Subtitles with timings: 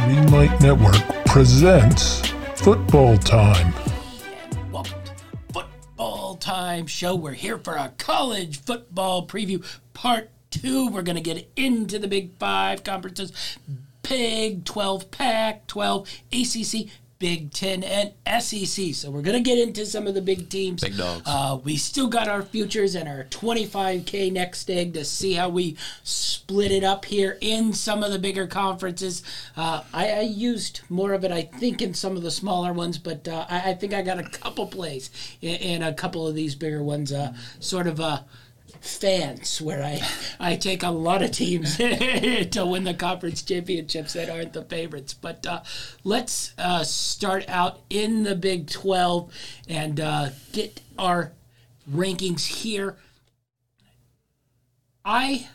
[0.00, 0.94] Greenlight Network
[1.26, 2.20] presents
[2.54, 3.72] Football Time.
[5.52, 7.16] Football Time Show.
[7.16, 10.90] We're here for our college football preview part two.
[10.90, 13.32] We're going to get into the Big Five conferences
[14.10, 16.88] Big 12, Pac 12, ACC,
[17.20, 18.12] Big Ten, and
[18.42, 18.94] SEC.
[18.94, 20.82] So we're going to get into some of the big teams.
[20.82, 21.22] Big dogs.
[21.26, 25.76] Uh, we still got our futures and our 25K next egg to see how we
[26.02, 29.22] split it up here in some of the bigger conferences.
[29.54, 32.96] Uh, I, I used more of it, I think, in some of the smaller ones,
[32.96, 35.10] but uh, I, I think I got a couple plays
[35.42, 37.12] in, in a couple of these bigger ones.
[37.12, 38.20] Uh, sort of uh,
[38.80, 40.00] fans where I,
[40.38, 45.14] I take a lot of teams to win the conference championships that aren't the favorites.
[45.14, 45.62] But uh,
[46.02, 49.32] let's uh, start out in the Big 12
[49.68, 51.32] and uh, get our
[51.90, 52.96] rankings here.
[55.04, 55.48] I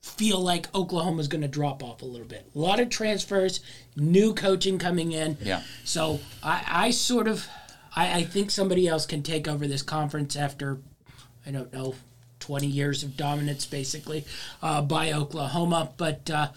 [0.00, 2.48] feel like Oklahoma's going to drop off a little bit.
[2.54, 3.60] A lot of transfers,
[3.96, 5.36] new coaching coming in.
[5.40, 5.62] Yeah.
[5.84, 7.46] So I, I sort of,
[7.94, 10.78] I, I think somebody else can take over this conference after,
[11.46, 11.94] I don't know,
[12.42, 14.24] 20 years of dominance basically
[14.62, 15.90] uh, by Oklahoma.
[15.96, 16.48] But uh,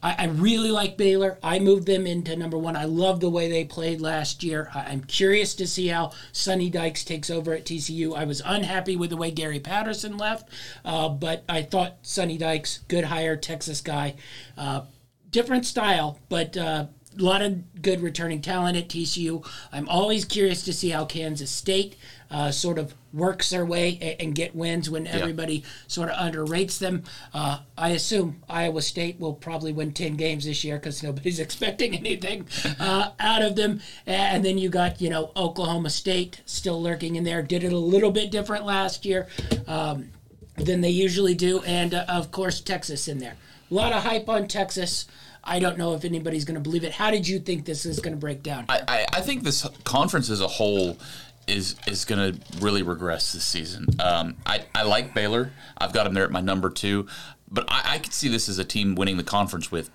[0.00, 1.36] I, I, really like Baylor.
[1.42, 2.76] I moved them into number one.
[2.76, 4.70] I love the way they played last year.
[4.72, 8.16] I, am curious to see how Sonny Dykes takes over at TCU.
[8.16, 10.48] I was unhappy with the way Gary Patterson left,
[10.84, 14.14] uh, but I thought Sonny Dykes, good hire, Texas guy.
[14.56, 14.82] Uh,
[15.30, 16.86] different style, but uh,
[17.18, 19.44] a lot of good returning talent at TCU.
[19.72, 21.96] I'm always curious to see how Kansas State
[22.30, 25.12] uh, sort of works their way and, and get wins when yeah.
[25.12, 27.02] everybody sort of underrates them.
[27.34, 31.96] Uh, I assume Iowa State will probably win 10 games this year because nobody's expecting
[31.96, 32.46] anything
[32.78, 33.80] uh, out of them.
[34.06, 37.42] And then you got, you know, Oklahoma State still lurking in there.
[37.42, 39.26] Did it a little bit different last year
[39.66, 40.10] um,
[40.56, 41.60] than they usually do.
[41.62, 43.36] And, uh, of course, Texas in there.
[43.70, 45.06] A lot of hype on Texas.
[45.42, 46.92] I don't know if anybody's going to believe it.
[46.92, 48.66] How did you think this is going to break down?
[48.68, 50.98] I, I, I think this conference as a whole
[51.46, 53.86] is is going to really regress this season.
[53.98, 55.52] Um, I, I like Baylor.
[55.78, 57.06] I've got them there at my number two,
[57.50, 59.90] but I, I could see this as a team winning the conference with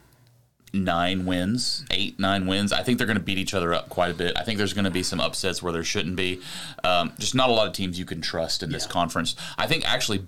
[0.73, 2.73] nine wins, eight, nine wins.
[2.73, 4.37] I think they're going to beat each other up quite a bit.
[4.37, 6.41] I think there's going to be some upsets where there shouldn't be.
[6.83, 9.35] Um, just not a lot of teams you can trust in this conference.
[9.57, 10.25] I think actually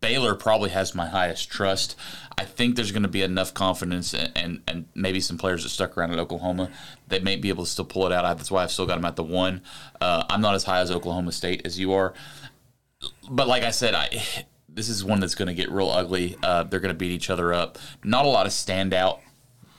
[0.00, 1.96] Baylor probably has my highest trust.
[2.38, 5.68] I think there's going to be enough confidence and, and, and, maybe some players that
[5.68, 6.70] stuck around at Oklahoma
[7.08, 8.22] that may be able to still pull it out.
[8.38, 9.60] That's why I've still got them at the one.
[10.00, 12.14] Uh, I'm not as high as Oklahoma State as you are,
[13.30, 14.08] but like I said, I
[14.72, 16.36] this is one that's going to get real ugly.
[16.42, 17.78] Uh, they're going to beat each other up.
[18.04, 19.18] Not a lot of standout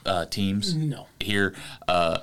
[0.06, 1.08] uh, teams no.
[1.20, 1.56] here.
[1.88, 2.20] Uh,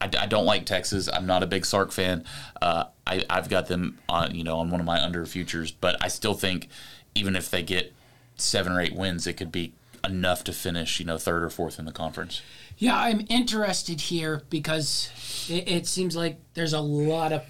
[0.00, 1.08] I, I, don't like Texas.
[1.08, 2.24] I'm not a big Sark fan.
[2.60, 5.96] Uh, I, have got them on you know on one of my under futures, but
[6.02, 6.68] I still think
[7.16, 7.92] even if they get
[8.36, 9.72] seven or eight wins, it could be
[10.04, 12.42] enough to finish, you know, third or fourth in the conference.
[12.78, 15.10] Yeah, I'm interested here because
[15.48, 17.44] it, it seems like there's a lot of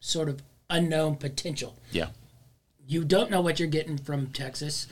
[0.00, 1.76] sort of unknown potential.
[1.90, 2.08] Yeah.
[2.86, 4.86] You don't know what you're getting from Texas.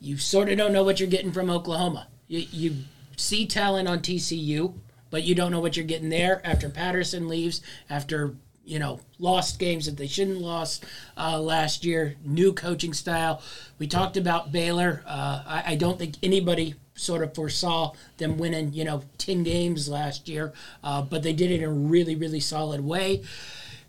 [0.00, 2.08] You sort of don't know what you're getting from Oklahoma.
[2.26, 2.76] You, you
[3.16, 4.74] see talent on TCU,
[5.10, 8.34] but you don't know what you're getting there after Patterson leaves, after
[8.68, 10.84] you know, lost games that they shouldn't lost
[11.16, 12.16] uh, last year.
[12.22, 13.42] New coaching style.
[13.78, 15.02] We talked about Baylor.
[15.06, 19.88] Uh, I, I, don't think anybody sort of foresaw them winning, you know, ten games
[19.88, 20.52] last year,
[20.84, 23.22] uh, but they did it in a really, really solid way.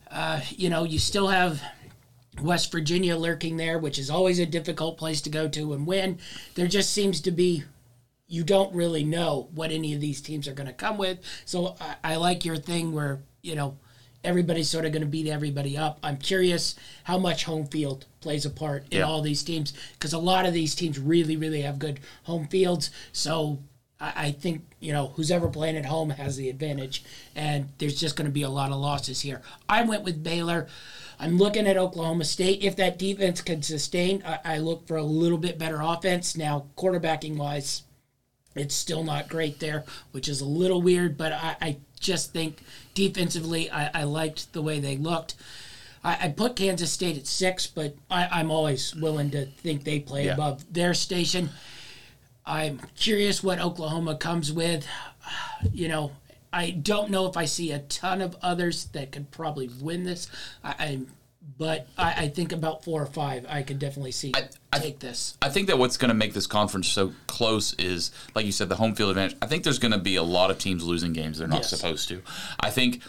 [0.09, 1.61] Uh, you know, you still have.
[2.41, 6.19] West Virginia lurking there, which is always a difficult place to go to and win.
[6.55, 7.65] There just seems to be
[8.29, 11.19] you don't really know what any of these teams are going to come with.
[11.43, 13.77] So I, I, like your thing where you know
[14.23, 15.99] everybody's sort of going to beat everybody up.
[16.03, 19.03] I'm curious how much home field plays a part in yeah.
[19.05, 22.91] all these teams because a lot of these teams really, really have good home fields.
[23.11, 23.59] So
[23.99, 27.03] I, I think you know who's ever playing at home has the advantage,
[27.35, 29.41] and there's just going to be a lot of losses here.
[29.67, 30.67] I went with Baylor.
[31.21, 32.63] I'm looking at Oklahoma State.
[32.63, 36.37] If that defense can sustain, I, I look for a little bit better offense.
[36.37, 37.83] Now, quarterbacking wise,
[38.55, 42.59] it's still not great there, which is a little weird, but I, I just think
[42.93, 45.35] defensively, I, I liked the way they looked.
[46.03, 49.99] I, I, put Kansas State at six, but I, am always willing to think they
[49.99, 50.33] play yeah.
[50.33, 51.49] above their station.
[52.45, 54.87] I'm curious what Oklahoma comes with.
[55.73, 56.11] You know,
[56.51, 60.27] I don't know if I see a ton of others that could probably win this.
[60.63, 60.99] I, I
[61.57, 64.99] but I, I, think about four or five, I could definitely see I, I, take
[64.99, 65.37] this.
[65.41, 68.69] I think that what's going to make this conference so close is, like you said,
[68.69, 69.37] the home field advantage.
[69.41, 71.69] I think there's going to be a lot of teams losing games they're not yes.
[71.69, 72.21] supposed to.
[72.59, 73.01] I think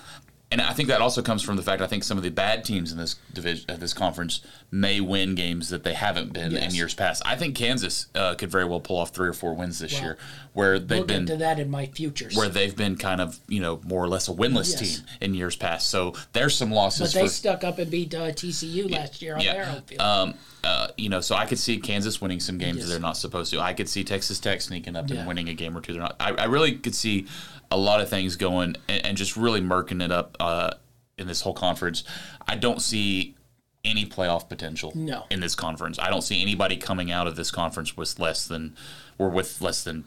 [0.52, 2.64] and I think that also comes from the fact I think some of the bad
[2.64, 4.40] teams in this division, uh, this conference,
[4.72, 6.70] may win games that they haven't been Yes.
[6.70, 7.22] in years past.
[7.24, 10.02] I think Kansas uh, could very well pull off three or four wins this Well,
[10.02, 10.18] year,
[10.52, 12.36] where they've We'll been to that in my futures.
[12.36, 14.96] where they've been kind of you know more or less a winless Yes.
[14.98, 15.88] team in years past.
[15.88, 17.12] So there's some losses.
[17.14, 20.00] but they for, stuck up and beat uh, TCU last year on their home field.
[20.00, 22.86] um, uh, you know, so I could see Kansas winning some games Yes.
[22.86, 23.60] that they're not supposed to.
[23.60, 25.18] I could see Texas Tech sneaking up Yeah.
[25.20, 25.92] and winning a game or two.
[25.92, 26.16] They're not.
[26.20, 27.26] I, I really could see
[27.70, 30.70] a lot of things going and, and just really murking it up uh,
[31.18, 32.02] in this whole conference.
[32.48, 33.36] I don't see
[33.84, 35.24] any playoff potential No.
[35.30, 35.98] in this conference.
[35.98, 38.76] I don't see anybody coming out of this conference with less than
[39.18, 40.04] or with less than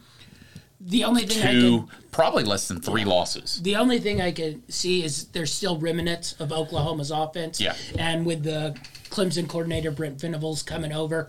[0.80, 3.62] the only thing I two, can probably less than three losses.
[3.62, 7.58] the only thing I can see is there's still remnants of Oklahoma's offense.
[7.60, 7.74] Yeah.
[7.98, 8.76] And with the
[9.08, 11.28] Clemson coordinator Brent Venables coming over,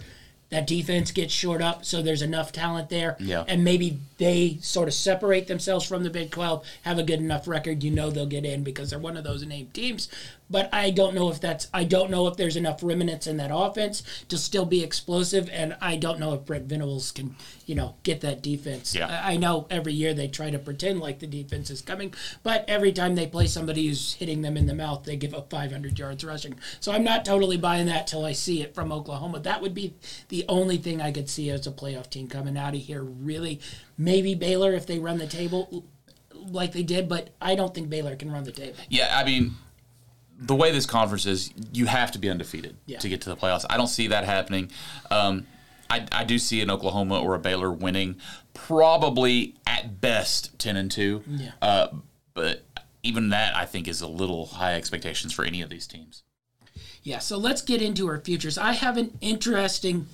[0.56, 3.18] that defense gets short up, so there's enough talent there.
[3.20, 3.44] Yeah.
[3.46, 7.46] And maybe they sort of separate themselves from the Big 12, have a good enough
[7.46, 10.08] record, you know they'll get in because they're one of those named teams.
[10.50, 13.52] But I don't know if that's I don't know if there's enough remnants in that
[13.54, 17.96] offense to still be explosive, and I don't know if Brent Venables can, you know,
[18.04, 18.96] get that defense.
[18.96, 19.22] Yeah.
[19.24, 22.64] I I know every year they try to pretend like the defense is coming, but
[22.70, 26.00] every time they play somebody who's hitting them in the mouth, they give up 500
[26.00, 26.56] yards rushing.
[26.80, 29.42] So I'm not totally buying that till I see it from Oklahoma.
[29.42, 29.94] That would be
[30.30, 33.04] the only thing I could see as a playoff team coming out of here.
[33.04, 33.60] Really,
[33.98, 35.84] maybe Baylor if they run the table
[36.34, 38.78] like they did, but I don't think Baylor can run the table.
[38.88, 39.56] Yeah, I mean,
[40.38, 43.00] the way this conference is, you have to be undefeated Yeah.
[43.00, 43.66] to get to the playoffs.
[43.70, 44.70] I don't see that happening.
[45.10, 45.48] Um,
[45.90, 48.16] I, I do see an Oklahoma or a Baylor winning,
[48.54, 51.24] probably at best ten and two.
[51.28, 51.52] Yeah.
[51.62, 51.88] Uh,
[52.34, 52.64] but
[53.04, 56.24] even that, I think, is a little high expectations for any of these teams.
[57.04, 58.58] Yeah, so let's get into our futures.
[58.58, 60.08] I have an interesting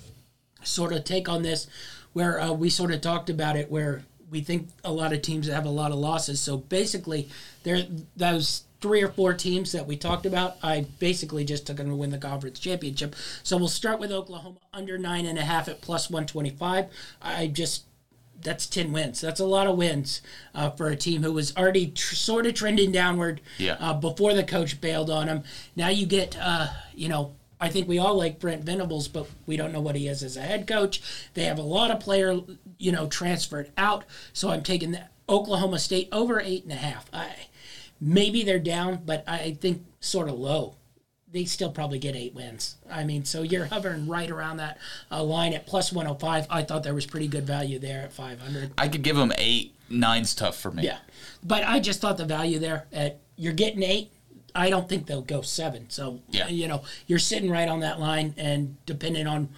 [0.62, 1.66] sort of take on this
[2.12, 5.48] where uh, we sort of talked about it where we think a lot of teams
[5.48, 6.38] have a lot of losses.
[6.40, 7.28] So basically,
[7.64, 7.86] there
[8.16, 11.94] those three or four teams that we talked about, I basically just took them to
[11.94, 13.14] win the conference championship.
[13.42, 16.86] So we'll start with Oklahoma under nine and a half at plus one twenty five.
[17.22, 17.84] I just
[18.42, 19.20] that's 10 wins.
[19.20, 20.20] That's a lot of wins
[20.52, 23.76] uh, for a team who was already tr- sort of trending downward Yeah.
[23.78, 25.44] uh, before the coach bailed on him.
[25.76, 29.56] Now you get, uh, you know, I think we all like Brent Venables, but we
[29.56, 31.00] don't know what he is as a head coach.
[31.34, 32.40] They have a lot of player,
[32.78, 34.04] you know, transferred out.
[34.32, 37.08] So I'm taking the Oklahoma State over eight and a half.
[37.12, 37.28] I,
[38.02, 40.74] maybe they're down, but I think sort of low
[41.32, 42.76] they still probably get eight wins.
[42.90, 44.76] I mean, so you're hovering right around that
[45.10, 46.46] uh, line at plus 105.
[46.50, 48.72] I thought there was pretty good value there at 500.
[48.76, 49.74] I could give them eight.
[49.88, 50.84] Nine's tough for me.
[50.84, 50.98] Yeah,
[51.42, 54.10] but I just thought the value there at you're getting eight.
[54.54, 55.88] I don't think they'll go seven.
[55.88, 56.48] So Yeah.
[56.48, 59.48] you know, you're sitting right on that line, and depending on.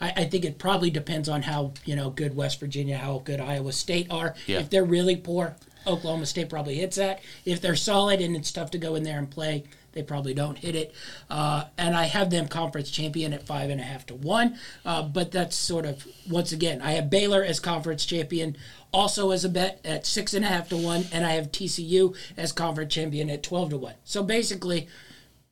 [0.00, 3.40] I, I think it probably depends on how you know good West Virginia, how good
[3.40, 4.34] Iowa State are.
[4.46, 4.60] Yeah.
[4.60, 5.56] If they're really poor,
[5.88, 7.20] Oklahoma State probably hits that.
[7.44, 10.58] If they're solid and it's tough to go in there and play, they probably don't
[10.58, 10.94] hit it.
[11.30, 14.58] Uh, and I have them conference champion at five and a half to one.
[14.84, 18.56] Uh, but that's sort of once again, I have Baylor as conference champion,
[18.92, 22.14] also as a bet at six and a half to one, and I have TCU
[22.36, 23.94] as conference champion at twelve to one.
[24.04, 24.88] So basically,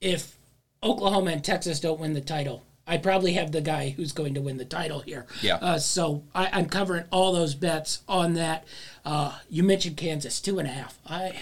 [0.01, 0.37] if
[0.83, 4.41] Oklahoma and Texas don't win the title, I probably have the guy who's going to
[4.41, 5.27] win the title here.
[5.43, 5.57] Yeah.
[5.57, 8.65] Uh, so I, I'm covering all those bets on that.
[9.05, 10.99] Uh, you mentioned Kansas two and a half.
[11.07, 11.37] I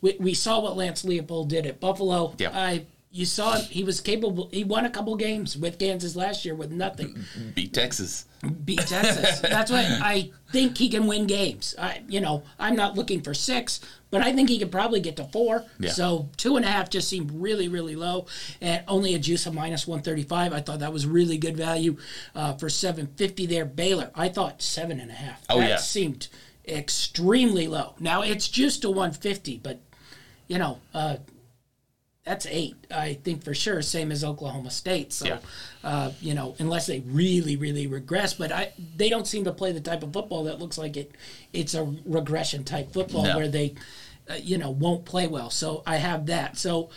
[0.00, 2.34] we, we saw what Lance Leipold did at Buffalo.
[2.38, 2.50] Yeah.
[2.52, 4.48] I you saw him, he was capable.
[4.52, 7.24] He won a couple games with Kansas last year with nothing.
[7.56, 8.26] Beat Texas.
[8.64, 9.40] Beat Texas.
[9.40, 11.74] That's what I think he can win games.
[11.76, 15.16] I you know I'm not looking for six, but I think he could probably get
[15.16, 15.64] to four.
[15.80, 15.90] Yeah.
[15.90, 18.26] So two and a half just seemed really really low,
[18.60, 20.52] and only a juice of minus one thirty five.
[20.52, 21.96] I thought that was really good value
[22.36, 23.64] uh, for seven fifty there.
[23.64, 25.42] Baylor, I thought seven and a half.
[25.48, 25.76] Oh, that yeah.
[25.78, 26.28] seemed
[26.64, 27.94] extremely low.
[27.98, 29.80] Now it's just a one fifty, but
[30.46, 30.78] you know.
[30.94, 31.16] Uh,
[32.24, 35.12] that's eight, I think for sure, same as Oklahoma State.
[35.12, 35.38] So, Yeah.
[35.82, 39.72] uh, you know, unless they really, really regress, but I they don't seem to play
[39.72, 41.12] the type of football that looks like it.
[41.52, 43.36] It's a regression type football No.
[43.36, 43.74] where they,
[44.28, 45.48] uh, you know, won't play well.
[45.50, 46.58] So I have that.
[46.58, 46.90] So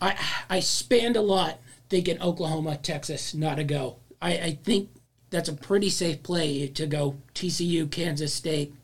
[0.00, 0.16] I
[0.50, 1.58] I spanned a lot
[1.88, 3.96] thinking Oklahoma, Texas, not a go.
[4.20, 4.90] I, I think
[5.30, 8.74] that's a pretty safe play to go TCU, Kansas State,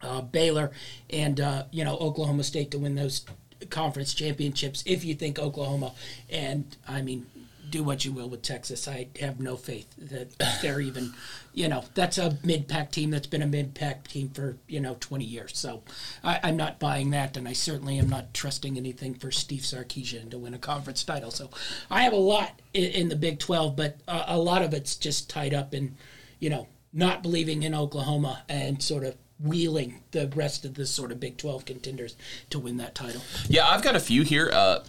[0.00, 0.70] uh, Baylor,
[1.10, 3.26] and uh, you know Oklahoma State to win those
[3.70, 4.82] conference championships.
[4.86, 5.92] If you think Oklahoma,
[6.30, 7.26] and I mean,
[7.70, 11.12] do what you will with Texas, I have no faith that they're even,
[11.52, 15.24] you know, that's a mid-pack team that's been a mid-pack team for you know 20
[15.24, 15.58] years.
[15.58, 15.82] So
[16.22, 20.30] I, I'm not buying that, and I certainly am not trusting anything for Steve Sarkisian
[20.30, 21.30] to win a conference title.
[21.30, 21.50] So
[21.90, 24.96] I have a lot in, in the Big 12, but uh, a lot of it's
[24.96, 25.96] just tied up in,
[26.38, 31.12] you know, not believing in Oklahoma and sort of wheeling the rest of the sort
[31.12, 32.16] of Big 12 contenders
[32.50, 33.22] to win that title.
[33.48, 34.80] Yeah, I've got a few here, uh,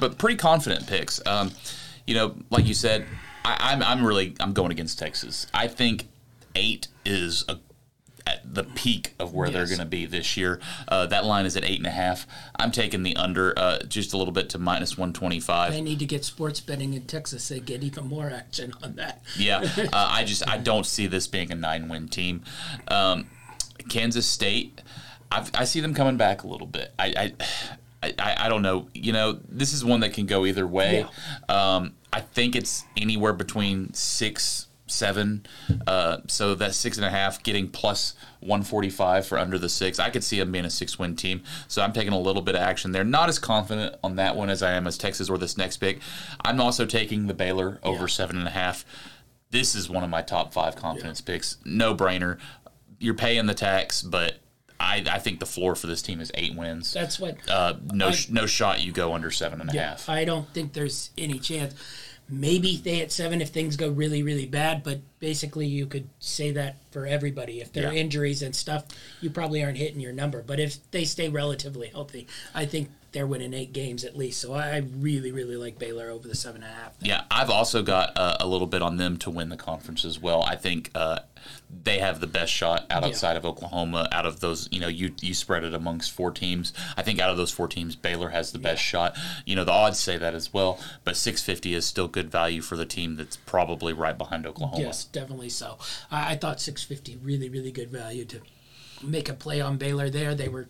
[0.00, 1.24] but pretty confident picks.
[1.26, 1.52] Um,
[2.06, 3.06] you know, like you said,
[3.44, 5.46] I, I'm I'm really I'm going against Texas.
[5.52, 6.08] I think
[6.54, 7.58] eight is a
[8.26, 10.60] at the peak of where they're going to be this year.
[10.86, 12.26] Uh, that line is at eight and a half.
[12.56, 15.72] I'm taking the under uh, just a little bit to minus one twenty five.
[15.72, 19.22] They need to get sports betting in Texas to get even more action on that.
[19.36, 22.42] Yeah, uh, I just I don't see this being a nine win team.
[22.88, 23.28] Um,
[23.88, 24.80] Kansas State,
[25.30, 26.92] I've, I see them coming back a little bit.
[26.98, 27.32] I,
[28.02, 28.88] I I I don't know.
[28.94, 31.06] You know, this is one that can go either way.
[31.48, 34.64] Um, I think it's anywhere between six.
[34.90, 35.44] Seven,
[35.86, 39.98] uh, so that's six and a half, getting plus 145 for under the six.
[39.98, 42.54] I could see them being a six win team, so I'm taking a little bit
[42.54, 43.04] of action there.
[43.04, 45.98] Not as confident on that one as I am as Texas or this next pick.
[46.42, 48.06] I'm also taking the Baylor over Yeah.
[48.06, 48.86] seven and a half
[49.50, 51.56] this is one of my top five confidence picks.
[51.64, 52.36] No brainer.
[52.98, 54.38] You're paying the tax, but
[54.80, 56.92] I, I think the floor for this team is eight wins.
[56.92, 60.08] That's what Uh, no, sh- no shot you go under seven and a half.
[60.08, 61.74] I don't think there's any chance.
[62.30, 66.50] Maybe they at seven if things go really, really bad, but basically you could say
[66.52, 67.60] that for everybody.
[67.62, 68.84] If there are injuries and stuff,
[69.22, 70.42] you probably aren't hitting your number.
[70.42, 74.40] But if they stay relatively healthy, I think they're winning eight games at least.
[74.40, 76.94] So I really, really like Baylor over the seven and a half.
[77.00, 80.20] Yeah, I've also got uh, a little bit on them to win the conference as
[80.20, 80.42] well.
[80.42, 81.20] I think uh,
[81.84, 84.08] they have the best shot out outside of Oklahoma.
[84.12, 86.72] Out of those, you know, you you spread it amongst four teams.
[86.96, 89.16] I think out of those four teams, Baylor has the best shot.
[89.46, 92.76] You know, the odds say that as well, but 650 is still good value for
[92.76, 94.82] the team that's probably right behind Oklahoma.
[94.82, 95.78] Yes, definitely so.
[96.10, 98.40] I, I thought 650 really, really good value to
[99.02, 100.34] make a play on Baylor there.
[100.34, 100.68] They were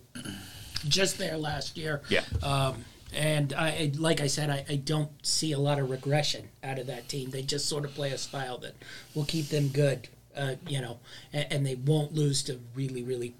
[0.87, 2.02] just there last year.
[2.08, 2.25] Yeah.
[2.42, 6.78] Um, and I, like I said, I, I don't see a lot of regression out
[6.78, 7.30] of that team.
[7.30, 8.75] They just sort of play a style that
[9.14, 10.99] will keep them good, uh, you know,
[11.32, 13.35] and, and they won't lose to really, really,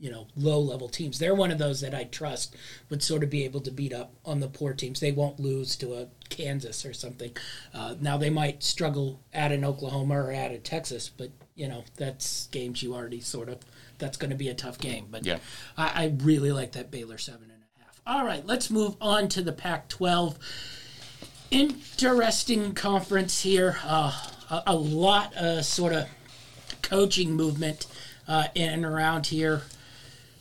[0.00, 1.20] you know, low level teams.
[1.20, 2.56] They're one of those that I trust
[2.90, 4.98] would sort of be able to beat up on the poor teams.
[4.98, 7.30] They won't lose to a Kansas or something.
[7.72, 11.84] Uh, now they might struggle at an Oklahoma or at a Texas, but you know
[11.96, 13.58] that's games you already sort of.
[14.02, 15.38] That's going to be a tough game, but Yeah.
[15.76, 18.00] I, I really like that Baylor seven and a half.
[18.04, 20.34] All right, let's move on to the Pac-12.
[21.52, 23.76] Interesting conference here.
[23.84, 24.12] Uh,
[24.50, 26.08] a, a lot of sort of
[26.82, 27.86] coaching movement
[28.26, 29.62] uh, in and around here.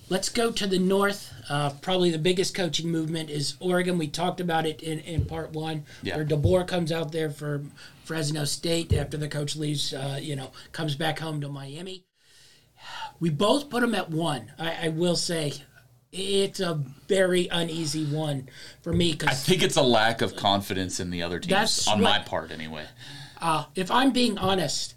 [0.09, 1.31] Let's go to the north.
[1.47, 3.99] Uh, probably the biggest coaching movement is Oregon.
[3.99, 6.15] We talked about it in, in part one, Yeah.
[6.15, 7.61] where DeBoer comes out there for
[8.05, 12.05] Fresno State after the coach leaves, uh, you know, comes back home to Miami.
[13.21, 14.51] We both put them at one.
[14.59, 15.53] I, I will say
[16.11, 16.73] it's a
[17.07, 18.49] very uneasy one
[18.81, 22.01] for me Cause I think it's a lack of confidence in the other teams on
[22.01, 22.85] my part, anyway.
[23.75, 24.95] if I'm being honest,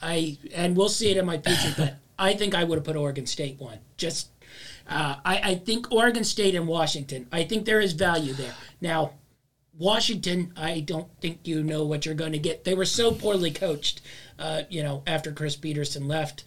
[0.00, 2.96] I and we'll see it in my future, but I think I would have put
[2.96, 3.78] Oregon State one.
[3.96, 4.30] Just
[4.88, 7.26] uh, I, I think Oregon State and Washington.
[7.32, 8.54] I think there is value there.
[8.80, 9.12] Now,
[9.78, 12.64] Washington, I don't think you know what you're going to get.
[12.64, 14.00] They were so poorly coached,
[14.38, 16.44] uh, you know, after Chris Petersen left.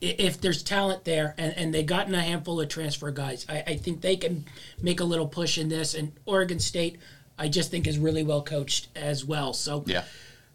[0.00, 3.76] If there's talent there, and, and they gotten a handful of transfer guys, I, I
[3.76, 4.46] think they can
[4.80, 5.94] make a little push in this.
[5.94, 6.96] And Oregon State,
[7.38, 9.52] I just think is really well coached as well.
[9.52, 10.04] So Yeah.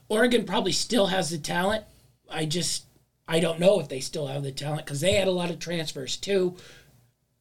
[0.09, 1.83] Oregon probably still has the talent.
[2.29, 2.85] I just
[3.27, 5.59] I don't know if they still have the talent because they had a lot of
[5.59, 6.55] transfers too.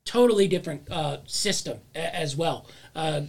[0.05, 2.67] Totally different uh, system a- as well.
[2.95, 3.23] Uh,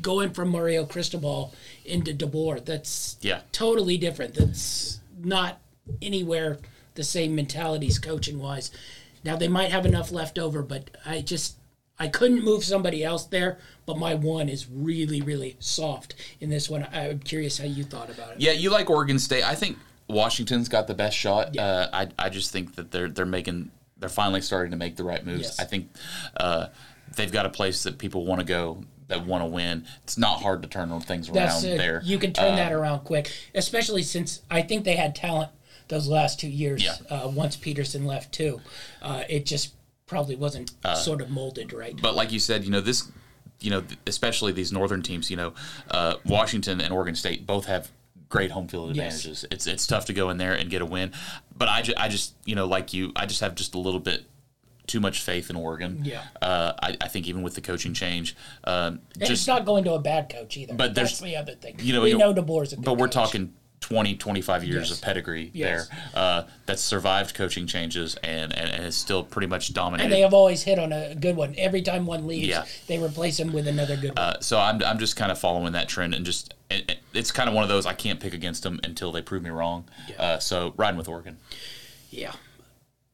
[0.00, 1.52] going from Mario Cristobal
[1.84, 3.40] into DeBoer, that's Yeah.
[3.50, 4.34] totally different.
[4.34, 5.60] That's not
[6.00, 6.58] anywhere
[6.98, 8.70] the same mentalities coaching wise.
[9.24, 11.56] Now they might have enough left over, but I just
[11.98, 13.58] I couldn't move somebody else there.
[13.86, 16.86] But my one is really really soft in this one.
[16.92, 18.40] I'm curious how you thought about it.
[18.40, 19.44] Yeah, you like Oregon State.
[19.44, 19.78] I think
[20.08, 21.56] Washington's got the best shot.
[21.56, 25.04] Uh, I I just think that they're they're making they're finally starting to make the
[25.04, 25.42] right moves.
[25.42, 25.60] Yes.
[25.60, 25.88] I think
[26.36, 26.66] uh,
[27.16, 29.86] they've got a place that people want to go that want to win.
[30.02, 31.78] It's not hard to turn things around it.
[31.78, 32.02] there.
[32.04, 35.50] You can turn Uh, that around quick, especially since I think they had talent
[35.88, 36.82] those last two years.
[36.82, 36.96] Yeah.
[37.10, 38.60] Uh, once Petersen left too,
[39.02, 39.74] uh, it just
[40.06, 42.00] probably wasn't Uh, sort of molded right.
[42.00, 43.10] But like you said, you know this,
[43.60, 45.30] you know, especially these northern teams.
[45.30, 45.52] You know,
[45.90, 47.90] uh, Washington and Oregon State both have
[48.28, 49.16] great home field Yes.
[49.24, 49.44] advantages.
[49.50, 51.12] It's it's tough to go in there and get a win.
[51.56, 54.00] But I, ju- I just you know like you, I just have just a little
[54.00, 54.24] bit
[54.86, 56.00] too much faith in Oregon.
[56.02, 56.22] Yeah.
[56.40, 59.84] Uh, I, I think even with the coaching change, um, And just it's not going
[59.84, 60.72] to a bad coach either.
[60.72, 61.76] But there's- that's the other thing.
[61.82, 63.12] you know, we you- know DeBoer's a good but we're coach.
[63.14, 64.98] talking 20, 25 years Yes.
[64.98, 65.88] of pedigree Yes.
[65.88, 70.04] there uh, that's survived coaching changes and, and, and is still pretty much dominated.
[70.06, 71.54] And they have always hit on a good one.
[71.56, 72.64] Every time one leaves, Yeah.
[72.86, 74.18] they replace him with another good one.
[74.18, 77.32] Uh, so I'm, I'm just kind of following that trend and just it, it- it's
[77.32, 79.86] kind of one of those I can't pick against them until they prove me wrong.
[80.18, 81.38] Uh, so riding with Oregon.
[82.10, 82.32] yeah.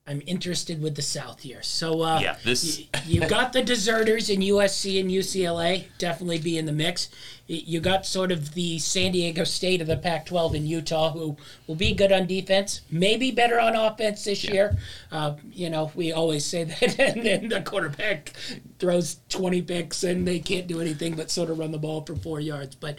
[0.07, 1.63] I'm interested with the South here.
[1.63, 6.59] So uh, Yeah, this- y- you got the deserters in USC and UCLA definitely be
[6.59, 7.09] in the mix.
[7.47, 11.75] You got sort of the San Diego State of the Pac-12 in Utah, who will
[11.75, 14.77] be good on defense, maybe better on offense this year.
[15.11, 18.35] Uh, you know, we always say that, and then the quarterback
[18.79, 22.15] throws 20 picks and they can't do anything but sort of run the ball for
[22.15, 22.75] four yards.
[22.75, 22.99] But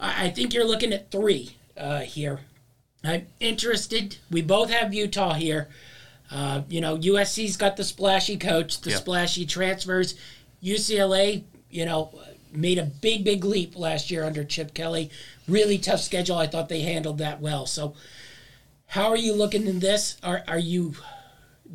[0.00, 2.40] I, I think you're looking at three uh, here.
[3.04, 4.16] I'm interested.
[4.30, 5.68] We both have Utah here.
[6.32, 8.96] Uh, you know, USC's got the splashy coach, the Yeah.
[8.96, 10.14] splashy transfers.
[10.62, 12.10] UCLA, you know,
[12.52, 15.10] made a big, big leap last year under Chip Kelly.
[15.46, 16.36] Really tough schedule.
[16.38, 17.66] I thought they handled that well.
[17.66, 17.94] So,
[18.86, 20.16] how are you looking in this?
[20.22, 20.94] Are are you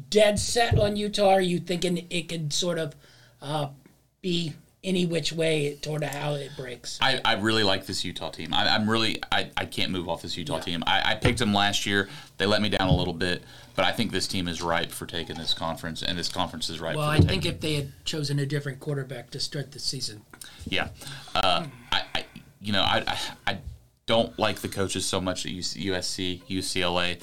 [0.09, 1.29] dead set on Utah?
[1.29, 2.95] Are you thinking it could sort of
[3.41, 3.67] uh,
[4.21, 6.97] be any which way toward how it breaks?
[7.01, 8.53] I, I really like this Utah team.
[8.53, 10.83] I, I'm really I, I can't move off this Utah team.
[10.85, 12.07] I, I picked them last year.
[12.37, 13.43] They let me down a little bit,
[13.75, 16.79] but I think this team is ripe for taking this conference, and this conference is
[16.79, 16.95] ripe.
[16.95, 20.21] Well, I think if they had chosen a different quarterback to start the season,
[20.65, 20.89] Yeah,
[21.35, 22.25] uh, I, I,
[22.61, 23.17] you know, I, I,
[23.53, 23.57] I
[24.05, 27.21] don't like the coaches so much at USC, UCLA.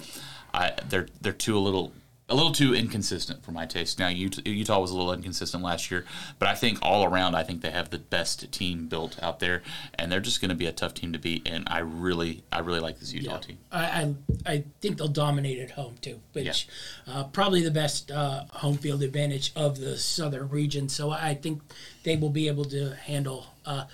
[0.53, 1.93] I, they're they're too a little
[2.29, 3.99] a little too inconsistent for my taste.
[3.99, 6.07] Now Utah, Utah was a little inconsistent last year,
[6.39, 9.63] but I think all around, I think they have the best team built out there,
[9.95, 11.47] and they're just going to be a tough team to beat.
[11.47, 13.59] And I really, I really like this Utah team.
[13.71, 14.15] I, I
[14.47, 16.67] I think they'll dominate at home too, which
[17.07, 20.89] uh, probably the best uh, home field advantage of the southern region.
[20.89, 21.61] So I think
[22.05, 23.85] they will be able to handle uh,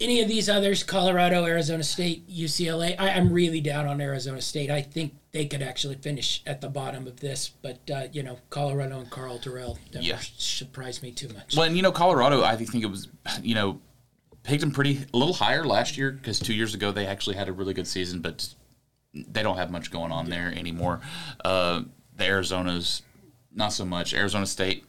[0.00, 2.94] any of these others: Colorado, Arizona State, UCLA.
[2.98, 4.70] I, I'm really down on Arizona State.
[4.70, 8.38] I think they could actually finish at the bottom of this, but uh, you know,
[8.50, 10.18] Colorado and Karl Dorrell never Yeah.
[10.36, 11.56] surprised me too much.
[11.56, 13.08] Well, and you know, Colorado, I think it was,
[13.42, 13.80] you know,
[14.42, 17.48] picked them pretty a little higher last year because two years ago they actually had
[17.48, 18.48] a really good season, but
[19.14, 21.00] they don't have much going on there anymore.
[21.44, 21.82] Uh,
[22.16, 23.02] the Arizona's
[23.54, 24.14] not so much.
[24.14, 24.84] Arizona State,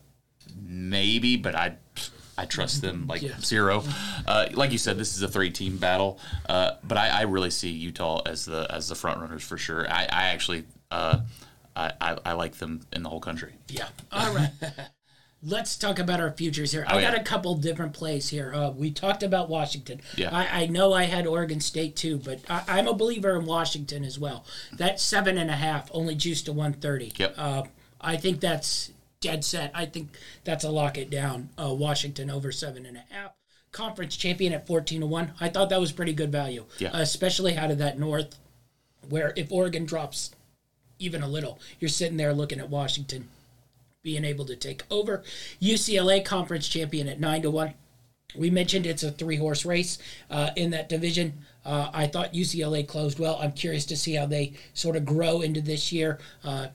[0.62, 1.76] maybe, but I.
[2.40, 3.38] I trust them like Yeah.
[3.42, 3.84] zero.
[4.26, 7.70] Uh, like you said, this is a three-team battle, uh, but I, I really see
[7.70, 9.86] Utah as the as the front runners for sure.
[9.90, 11.20] I, I actually uh,
[11.76, 13.54] I, I, I like them in the whole country.
[13.68, 13.90] Yeah.
[14.12, 14.52] All right.
[15.42, 16.84] Let's talk about our futures here.
[16.88, 17.20] I Oh, got yeah.
[17.22, 18.54] a couple different plays here.
[18.54, 20.02] Uh, we talked about Washington.
[20.18, 20.36] Yeah.
[20.36, 24.04] I, I know I had Oregon State too, but I, I'm a believer in Washington
[24.04, 24.44] as well.
[24.74, 27.14] That seven and a half only juiced to 130.
[27.16, 27.36] Yep.
[27.38, 27.64] Uh,
[28.02, 29.72] I think that's dead set.
[29.74, 30.10] I think
[30.44, 31.50] that's a lock it down.
[31.58, 33.32] Uh, Washington over seven and a half.
[33.72, 35.34] Conference champion at 14 to 1.
[35.40, 36.66] I thought that was pretty good value.
[36.80, 36.90] Yeah.
[36.90, 38.36] Uh, especially out of that North,
[39.08, 40.32] where if Oregon drops
[40.98, 43.28] even a little, you're sitting there looking at Washington
[44.02, 45.24] being able to take over.
[45.62, 47.74] UCLA conference champion at nine to one.
[48.36, 49.98] We mentioned it's a three horse race
[50.30, 51.34] uh, in that division.
[51.66, 53.38] Uh, I thought UCLA closed well.
[53.42, 56.20] I'm curious to see how they sort of grow into this year.
[56.44, 56.68] Uh,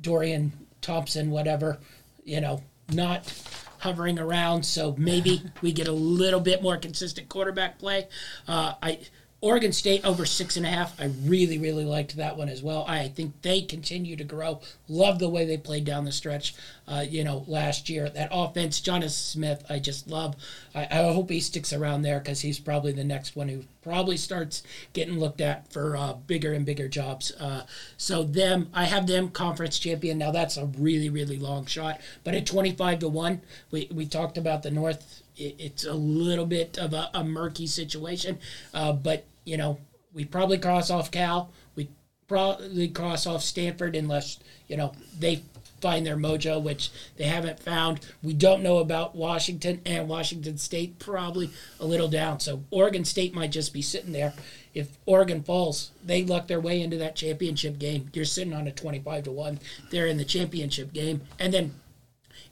[0.00, 0.52] Dorian
[0.86, 1.78] Thompson, whatever,
[2.24, 3.32] you know, not
[3.78, 4.64] hovering around.
[4.64, 8.06] So maybe we get a little bit more consistent quarterback play.
[8.46, 9.00] Uh, I
[9.42, 10.98] Oregon State over six and a half.
[11.00, 12.84] I really, really liked that one as well.
[12.88, 14.60] I think they continue to grow.
[14.88, 16.54] Love the way they played down the stretch.
[16.88, 20.36] Uh, you know, last year that offense, Jonas Smith, I just love.
[20.74, 24.16] I, I hope he sticks around there because he's probably the next one who probably
[24.16, 27.32] starts getting looked at for uh, bigger and bigger jobs.
[27.40, 27.64] Uh,
[27.96, 30.18] so them, I have them conference champion.
[30.18, 34.06] Now that's a really, really long shot, but at twenty five to one, we we
[34.06, 38.38] talked about the North it, it's a little bit of a, a murky situation.
[38.72, 39.78] Uh, but you know,
[40.12, 41.50] we probably cross off Cal.
[41.74, 41.88] We
[42.28, 45.42] probably cross off Stanford unless you know they
[45.86, 48.00] find their mojo, which they haven't found.
[48.20, 50.98] We don't know about Washington and Washington State.
[50.98, 52.40] Probably a little down.
[52.40, 54.34] So Oregon State might just be sitting there.
[54.74, 58.10] If Oregon falls, they luck their way into that championship game.
[58.12, 59.60] You're sitting on a 25 to one.
[59.90, 61.76] They're in the championship game, and then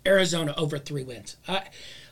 [0.06, 1.36] Arizona over three wins.
[1.48, 1.64] I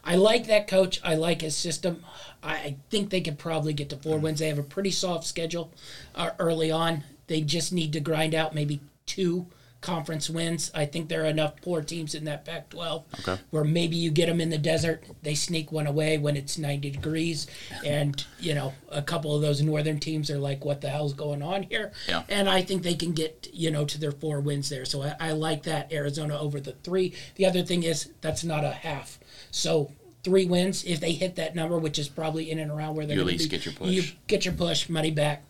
[0.03, 1.01] I like that coach.
[1.05, 2.05] I like his system.
[2.43, 4.41] I think they could probably get to four wins.
[4.41, 5.71] They have a pretty soft schedule
[6.17, 7.05] uh, early on.
[7.29, 9.47] They just need to grind out maybe two
[9.83, 10.71] conference wins.
[10.75, 13.39] I think there are enough poor teams in that Pac-12 Okay.
[13.51, 16.89] where maybe you get them in the desert, they sneak one away when it's 90
[16.91, 17.47] degrees,
[17.85, 21.43] and you know a couple of those northern teams are like, "What the hell's going
[21.43, 22.23] on here?" Yeah.
[22.31, 24.85] And I think they can get you know to their four wins there.
[24.87, 27.13] So I, I like that Arizona over the three.
[27.35, 29.19] The other thing is that's not a half.
[29.51, 29.91] So
[30.25, 33.17] three wins if they hit that number, which is probably in and around where they're
[33.17, 33.91] You at least be, get your push.
[33.91, 35.43] You get your push, money back,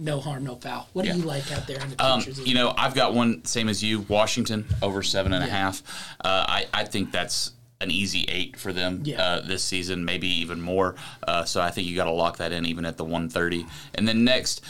[0.00, 0.88] no harm, no foul.
[0.94, 3.68] What do you like out there in the Um, you know, I've got one same
[3.68, 4.00] as you.
[4.08, 5.82] Washington over seven and a half.
[6.24, 9.22] Uh, I I think that's an easy eight for them Yeah.
[9.22, 10.96] uh, this season, maybe even more.
[11.26, 13.66] Uh, so I think you got to lock that in even at the one thirty.
[13.94, 14.62] And then next,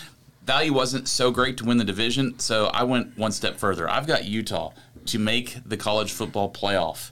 [0.45, 3.89] value wasn't so great to win the division, so I went one step further.
[3.89, 4.73] I've got Utah
[5.07, 7.11] to make the college football playoff,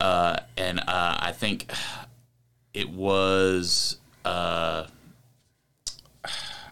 [0.00, 0.84] uh, and uh,
[1.20, 1.70] I think
[2.74, 3.96] it was.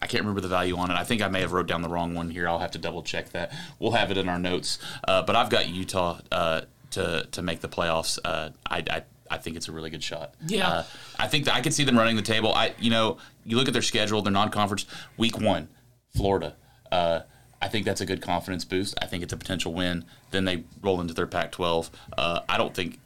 [0.01, 0.95] I can't remember the value on it.
[0.95, 2.49] I think I may have wrote down the wrong one here.
[2.49, 3.53] I'll have to double check that.
[3.79, 4.79] We'll have it in our notes.
[5.07, 8.19] Uh, but I've got Utah uh, to to make the playoffs.
[8.25, 10.35] Uh, I, I I think it's a really good shot.
[10.47, 10.69] Yeah.
[10.69, 10.85] Uh,
[11.19, 12.53] I think that I could see them running the table.
[12.55, 15.69] I you know you look at their schedule, their non-conference week one,
[16.17, 16.55] Florida.
[16.91, 17.21] Uh,
[17.61, 18.95] I think that's a good confidence boost.
[19.03, 20.05] I think it's a potential win.
[20.31, 21.91] Then they roll into their Pac-12.
[22.17, 23.01] Uh, I don't think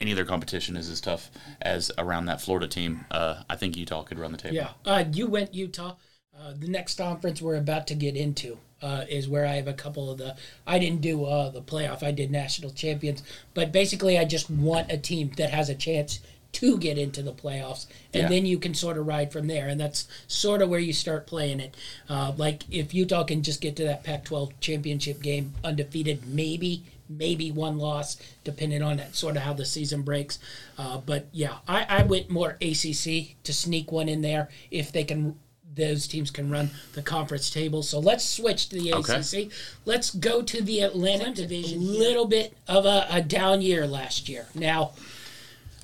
[0.00, 3.04] any other competition is as tough as around that Florida team.
[3.10, 4.56] Uh, I think Utah could run the table.
[4.56, 5.96] Yeah, uh, you went Utah.
[6.38, 9.74] Uh, the next conference we're about to get into uh, is where I have a
[9.74, 10.36] couple of the.
[10.66, 12.02] I didn't do uh, the playoff.
[12.02, 16.20] I did national champions, but basically, I just want a team that has a chance
[16.52, 18.28] to get into the playoffs, and Yeah.
[18.28, 19.68] then you can sort of ride from there.
[19.68, 21.76] And that's sort of where you start playing it.
[22.08, 27.50] Uh, like if Utah can just get to that Pac-12 championship game undefeated, maybe maybe
[27.50, 30.38] one loss, depending on that, sort of how the season breaks.
[30.78, 35.04] Uh, but yeah, I, I went more ACC to sneak one in there if they
[35.04, 35.36] can.
[35.72, 37.84] Those teams can run the conference table.
[37.84, 39.20] So let's switch to the Okay.
[39.20, 39.52] ACC.
[39.84, 41.78] Let's go to the Atlantic Division.
[41.78, 44.46] A little bit of a, a down year last year.
[44.52, 44.92] Now,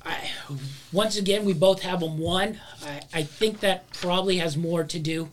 [0.05, 0.29] I,
[0.91, 2.59] once again, we both have them one.
[2.83, 5.29] I, I think that probably has more to do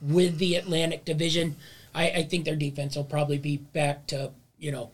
[0.00, 1.56] with the Atlantic Division.
[1.92, 4.90] I, I think their defense will probably be back to, you know,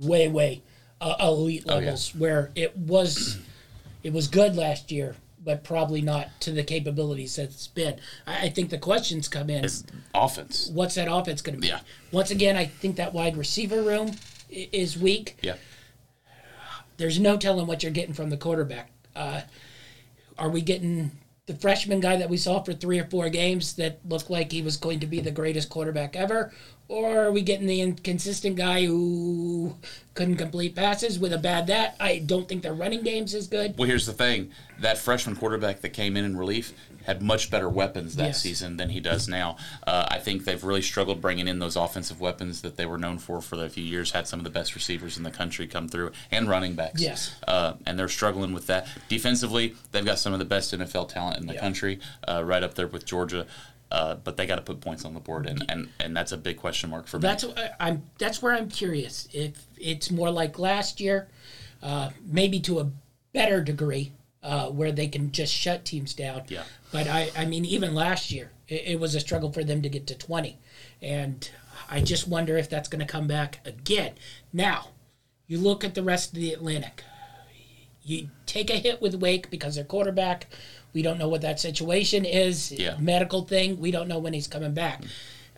[0.00, 0.62] way, way
[1.00, 1.84] uh, elite Oh, yeah.
[1.86, 3.38] levels where it was
[4.02, 7.98] it was good last year, but probably not to the capabilities that it's been.
[8.26, 9.84] I, I think the questions come in It's
[10.14, 10.70] offense.
[10.72, 11.68] what's that offense going to be?
[11.68, 11.80] Yeah.
[12.12, 14.12] Once again, I think that wide receiver room
[14.50, 15.54] is weak Yeah.
[16.96, 18.90] there's no telling what you're getting from the quarterback.
[19.14, 19.42] Uh,
[20.38, 21.10] are we getting
[21.46, 24.62] the freshman guy that we saw for three or four games that looked like he
[24.62, 26.52] was going to be the greatest quarterback ever?
[26.88, 29.76] Or are we getting the inconsistent guy who
[30.14, 31.96] couldn't complete passes with a bad that?
[32.00, 33.76] I don't think their running game's as good.
[33.76, 36.72] Well, here's the thing: that freshman quarterback that came in in relief
[37.04, 38.42] had much better weapons that Yes.
[38.42, 39.56] season than he does now.
[39.86, 43.18] Uh, I think they've really struggled bringing in those offensive weapons that they were known
[43.18, 44.10] for for the few years.
[44.12, 47.00] Had some of the best receivers in the country come through and running backs.
[47.02, 47.34] Yes.
[47.46, 48.86] uh, and they're struggling with that.
[49.08, 51.60] Defensively, they've got some of the best NFL talent in the Yeah.
[51.60, 53.46] country, uh, right up there with Georgia.
[53.90, 56.36] Uh, but they got to put points on the board, and, and, and that's a
[56.36, 57.22] big question mark for me.
[57.22, 58.02] That's I- I'm.
[58.18, 61.28] That's where I'm curious if it's more like last year,
[61.82, 62.90] uh, maybe to a
[63.32, 66.42] better degree, uh, where they can just shut teams down.
[66.48, 66.64] Yeah.
[66.92, 69.88] But I, I mean, even last year, it, it was a struggle for them to
[69.88, 70.58] get to 20,
[71.00, 71.50] and
[71.90, 74.12] I just wonder if that's going to come back again.
[74.52, 74.88] Now,
[75.46, 77.04] you look at the rest of the Atlantic.
[78.02, 80.46] You take a hit with Wake because their quarterback.
[80.92, 82.72] We don't know what that situation is.
[82.72, 82.96] Yeah.
[82.98, 83.78] Medical thing.
[83.78, 85.02] We don't know when he's coming back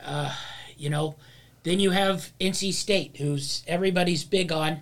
[0.05, 0.35] uh,
[0.77, 1.17] you know.
[1.63, 4.81] Then you have NC State, who's everybody's big on.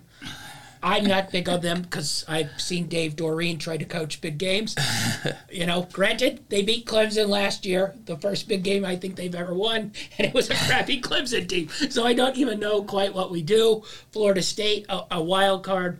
[0.81, 4.77] I'm not big on them because I've seen Dave Doeren try to coach big games.
[5.51, 9.35] you know, granted, they beat Clemson last year, the first big game I think they've
[9.35, 11.67] ever won, and it was a crappy Clemson team.
[11.89, 13.83] So I don't even know quite what we do.
[14.13, 15.99] Florida State, a, a wild card.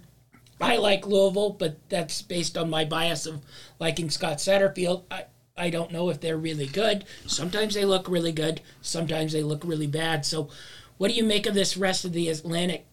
[0.62, 3.42] I like Louisville, but that's based on my bias of
[3.80, 5.04] liking Scott Satterfield.
[5.10, 5.26] I,
[5.58, 7.06] I don't know if they're really good.
[7.26, 8.62] Sometimes they look really good.
[8.82, 10.26] Sometimes they look really bad.
[10.26, 10.50] So,
[10.98, 12.86] what do you make of this rest of the Atlantic?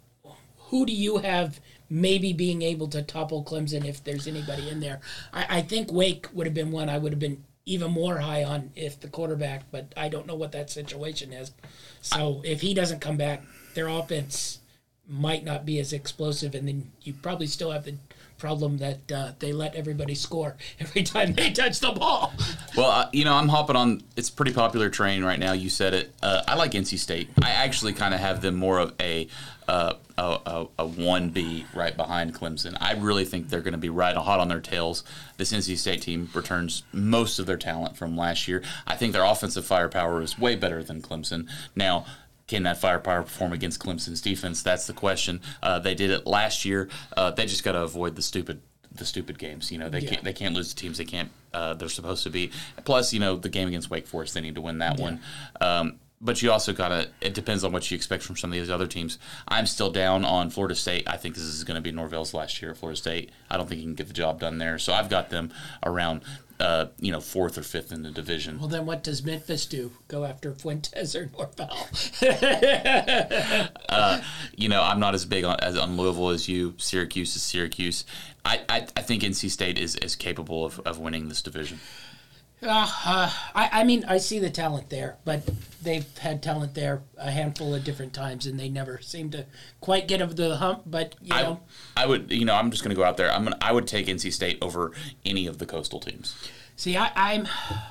[0.70, 5.00] Who do you have maybe being able to topple Clemson if there's anybody in there?
[5.32, 8.44] I, I think Wake would have been one I would have been even more high
[8.44, 11.52] on if the quarterback, but I don't know what that situation is.
[12.00, 13.42] So, if he doesn't come back,
[13.74, 14.60] their offense
[15.08, 17.94] might not be as explosive, and then you probably still have the
[18.38, 22.32] problem that uh, they let everybody score every time they touch the ball.
[22.76, 24.02] Well, uh, you know, I'm hopping on.
[24.16, 25.52] It's pretty popular train right now.
[25.52, 26.14] You said it.
[26.22, 27.30] Uh, I like NC State.
[27.42, 29.28] I actually kind of have them more of a
[29.68, 32.76] uh, a, a, a one B right behind Clemson.
[32.80, 35.02] I really think they're going to be right hot on their tails.
[35.36, 38.62] This NC State team returns most of their talent from last year.
[38.86, 41.48] I think their offensive firepower is way better than Clemson.
[41.74, 42.06] Now.
[42.46, 44.62] Can that firepower perform against Clemson's defense?
[44.62, 45.40] That's the question.
[45.62, 46.88] Uh, they did it last year.
[47.16, 48.60] Uh, they just got to avoid the stupid
[48.92, 49.70] the stupid games.
[49.70, 50.10] You know, they Yeah.
[50.10, 52.50] can't they can't lose to teams they can't uh, they're supposed to be.
[52.84, 55.20] Plus, you know, the game against Wake Forest, they need to win that one.
[55.60, 57.10] Um, but you also gotta.
[57.20, 59.18] It depends on what you expect from some of these other teams.
[59.48, 61.08] I'm still down on Florida State.
[61.08, 63.30] I think this is going to be Norvell's last year at Florida State.
[63.50, 64.78] I don't think he can get the job done there.
[64.78, 65.52] So I've got them
[65.84, 66.22] around,
[66.58, 68.58] uh, you know, fourth or fifth in the division.
[68.58, 69.92] Well, then what does Memphis do?
[70.08, 71.88] Go after Fuentes or Norvell?
[74.56, 76.74] you know, I'm not as big on as on Louisville as you.
[76.78, 78.04] Syracuse is Syracuse.
[78.44, 81.80] I, I, I think NC State is, is capable of, of winning this division.
[82.62, 85.42] Uh, uh, I, I mean, I see the talent there, but
[85.82, 89.44] they've had talent there a handful of different times, and they never seem to
[89.80, 90.82] quite get over the hump.
[90.86, 91.60] But you I, know,
[91.96, 93.30] I would, you know, I'm just going to go out there.
[93.30, 94.92] I'm gonna, I would take NC State over
[95.24, 96.34] any of the coastal teams.
[96.76, 97.46] see, I, I'm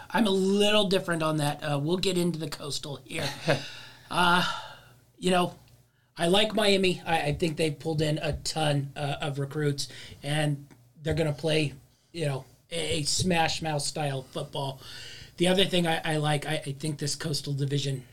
[0.10, 1.64] I'm a little different on that.
[1.64, 3.30] Uh, we'll get into the coastal here.
[4.12, 4.52] uh,
[5.20, 5.54] you know,
[6.18, 7.04] I like Miami.
[7.06, 9.90] I, I think they pulled in a ton uh, of recruits,
[10.24, 10.66] and
[11.04, 11.74] they're going to play,
[12.12, 14.80] you know, a, smash mouth style football.
[15.38, 18.04] The other thing I, I like, I, I think this coastal division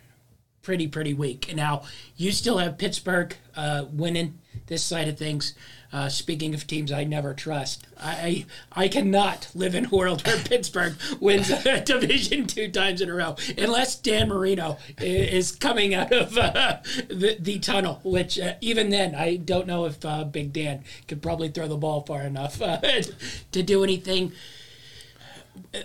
[0.62, 1.52] pretty pretty weak.
[1.54, 1.82] Now
[2.16, 5.54] you still have Pittsburgh uh, winning this side of things.
[5.92, 10.38] Uh, speaking of teams I never trust, I I cannot live in a world where
[10.44, 16.10] Pittsburgh wins a division two times in a row, unless Dan Marino is coming out
[16.10, 16.78] of uh,
[17.08, 18.00] the the tunnel.
[18.04, 21.76] Which uh, even then, I don't know if uh, Big Dan could probably throw the
[21.76, 22.80] ball far enough uh,
[23.52, 24.32] to do anything.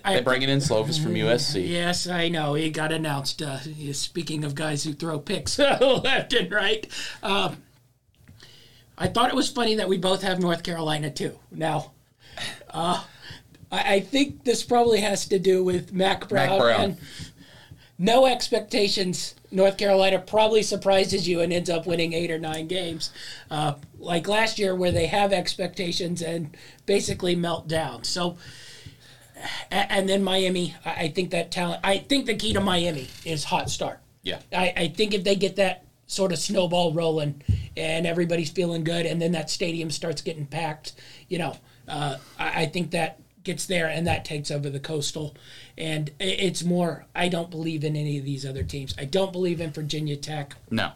[0.06, 1.68] They bringing in Slovis from USC.
[1.68, 2.54] Yes, I know.
[2.54, 3.42] He got announced.
[3.42, 3.60] Uh,
[3.92, 6.88] speaking of guys who throw picks left and right,
[7.22, 7.58] um,
[8.98, 11.38] I thought it was funny that we both have North Carolina too.
[11.52, 11.92] Now,
[12.70, 13.04] uh,
[13.72, 16.60] I, I think this probably has to do with Mack Brown.
[16.60, 16.82] Brown.
[16.82, 16.98] And
[18.00, 19.36] no expectations.
[19.52, 23.12] North Carolina probably surprises you and ends up winning eight or nine games,
[23.50, 26.56] uh, like last year where they have expectations and
[26.86, 28.04] basically melt down.
[28.04, 28.38] So
[29.72, 31.82] and then Miami, I I think that talent.
[31.84, 34.00] I think the key to Miami is hot start.
[34.24, 34.40] Yeah.
[34.52, 37.42] I, I think if they get that sort of snowball rolling
[37.76, 40.94] and everybody's feeling good, and then that stadium starts getting packed,
[41.28, 41.56] you know,
[41.88, 45.36] uh, I, I think that gets there and that takes over the coastal.
[45.78, 48.94] And i- it's more, I don't believe in any of these other teams.
[48.98, 50.56] I don't believe in Virginia Tech.
[50.72, 50.92] No.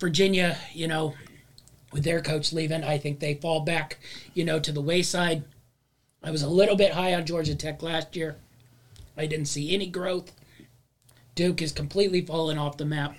[0.00, 1.14] Virginia, you know,
[1.92, 3.98] with their coach leaving, I think they fall back,
[4.34, 5.44] you know, to the wayside.
[6.22, 8.36] I was a little bit high on Georgia Tech last year.
[9.16, 10.32] I didn't see any growth.
[11.34, 13.14] Duke has completely fallen off the map.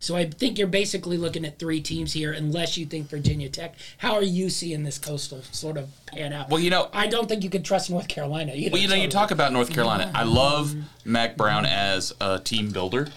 [0.00, 3.74] So I think you're basically looking at three teams here, unless you think Virginia Tech.
[3.98, 6.50] How are you seeing this coastal sort of pan out?
[6.50, 8.72] Well, you know, I don't think you can trust North Carolina either.
[8.74, 10.12] Well, you know, you talk about North Carolina.
[10.14, 10.72] I love
[11.04, 13.08] Mack Brown as a team builder.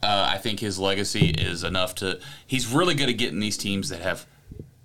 [0.00, 2.20] Uh, I think his legacy is enough to.
[2.46, 4.26] He's really good at getting these teams that have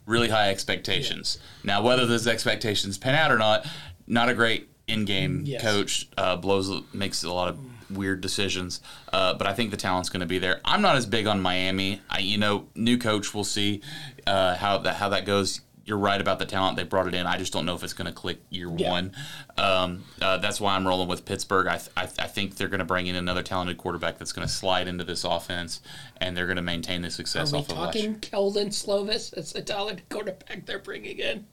[0.08, 1.38] really high expectations.
[1.64, 3.68] Now, whether those expectations pan out or not,
[4.08, 5.62] not a great in-game Yes.
[5.62, 6.08] coach.
[6.18, 8.82] Uh, blows makes a lot of weird decisions,
[9.14, 10.62] uh, but I think the talent's going to be there.
[10.66, 12.02] I'm not as big on Miami.
[12.10, 13.34] I, you know, new coach.
[13.34, 13.82] We'll see
[14.28, 15.62] uh, how that how that goes.
[15.88, 16.78] You're right about the talent.
[16.78, 17.28] They brought it in.
[17.28, 18.90] I just don't know if it's going to click year Yeah.
[18.90, 19.12] one.
[19.56, 21.68] Um, uh, that's why I'm rolling with Pittsburgh.
[21.68, 24.32] I, th- I, th- I think they're going to bring in another talented quarterback that's
[24.32, 25.82] going to slide into this offense,
[26.18, 29.54] and they're going to maintain the success Are we off of talking Kedon Slovis as
[29.54, 31.46] the talented quarterback they're bringing in?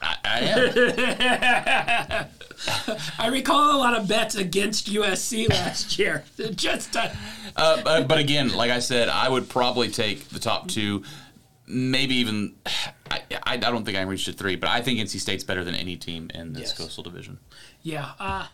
[0.00, 2.26] I, I am.
[3.18, 6.24] I recall a lot of bets against USC last year.
[6.54, 7.08] Just uh,
[7.56, 11.02] Uh, but, but again, like I said, I would probably take the top two,
[11.66, 12.54] maybe even.
[13.10, 15.64] I, I, I don't think I reached a three, but I think NC State's better
[15.64, 16.78] than any team in this Yes.
[16.78, 17.38] Coastal Division.
[17.82, 18.10] yeah.
[18.18, 18.46] Uh,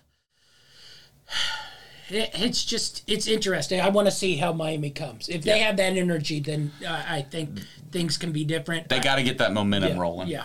[2.11, 3.81] it, it's just it's interesting.
[3.81, 5.29] I want to see how Miami comes.
[5.29, 5.67] If they Yeah.
[5.67, 8.89] have that energy, then uh, I think things can be different.
[8.91, 10.29] They got to get that momentum yeah, rolling.
[10.29, 10.45] Yeah.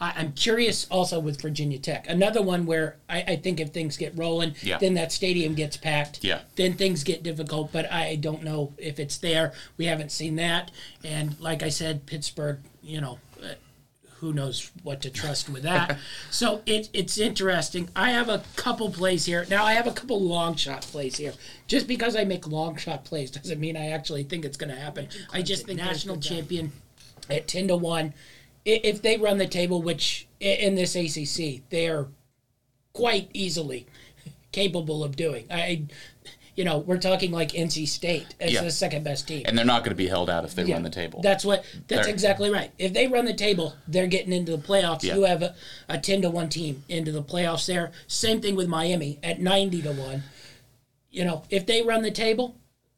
[0.00, 2.08] I, I'm curious also with Virginia Tech.
[2.08, 4.78] Another one where I, I think if things get rolling, Yeah.
[4.78, 6.22] then that stadium gets packed.
[6.24, 6.40] Yeah.
[6.56, 9.52] Then things get difficult, but I don't know if it's there.
[9.76, 10.70] We haven't seen that.
[11.04, 13.54] And like I said, Pittsburgh, you know, uh,
[14.20, 15.96] who knows what to trust with that.
[16.30, 17.88] so it, it's interesting.
[17.94, 19.46] I have a couple plays here.
[19.48, 21.34] Now I have a couple long shot plays here.
[21.68, 24.80] Just because I make long shot plays doesn't mean I actually think it's going to
[24.80, 25.08] happen.
[25.32, 26.72] I just think national champion
[27.30, 28.12] at 10 to 1 I-
[28.68, 32.06] if they run the table which in this ACC they're
[32.92, 33.86] quite easily
[34.52, 35.82] capable of doing I
[36.56, 38.62] you know we're talking like NC State as Yeah.
[38.62, 40.82] the second best team And they're not going to be held out if they run
[40.82, 41.20] the table.
[41.22, 41.64] that's what.
[41.86, 42.72] That's They're- exactly right.
[42.78, 45.04] If they run the table, they're getting into the playoffs.
[45.04, 45.14] Yeah.
[45.14, 45.54] You have a,
[45.88, 47.66] a ten to one team into the playoffs.
[47.66, 47.92] There.
[48.08, 50.24] Same thing with Miami at ninety to one.
[51.12, 52.56] You know, if they run the table,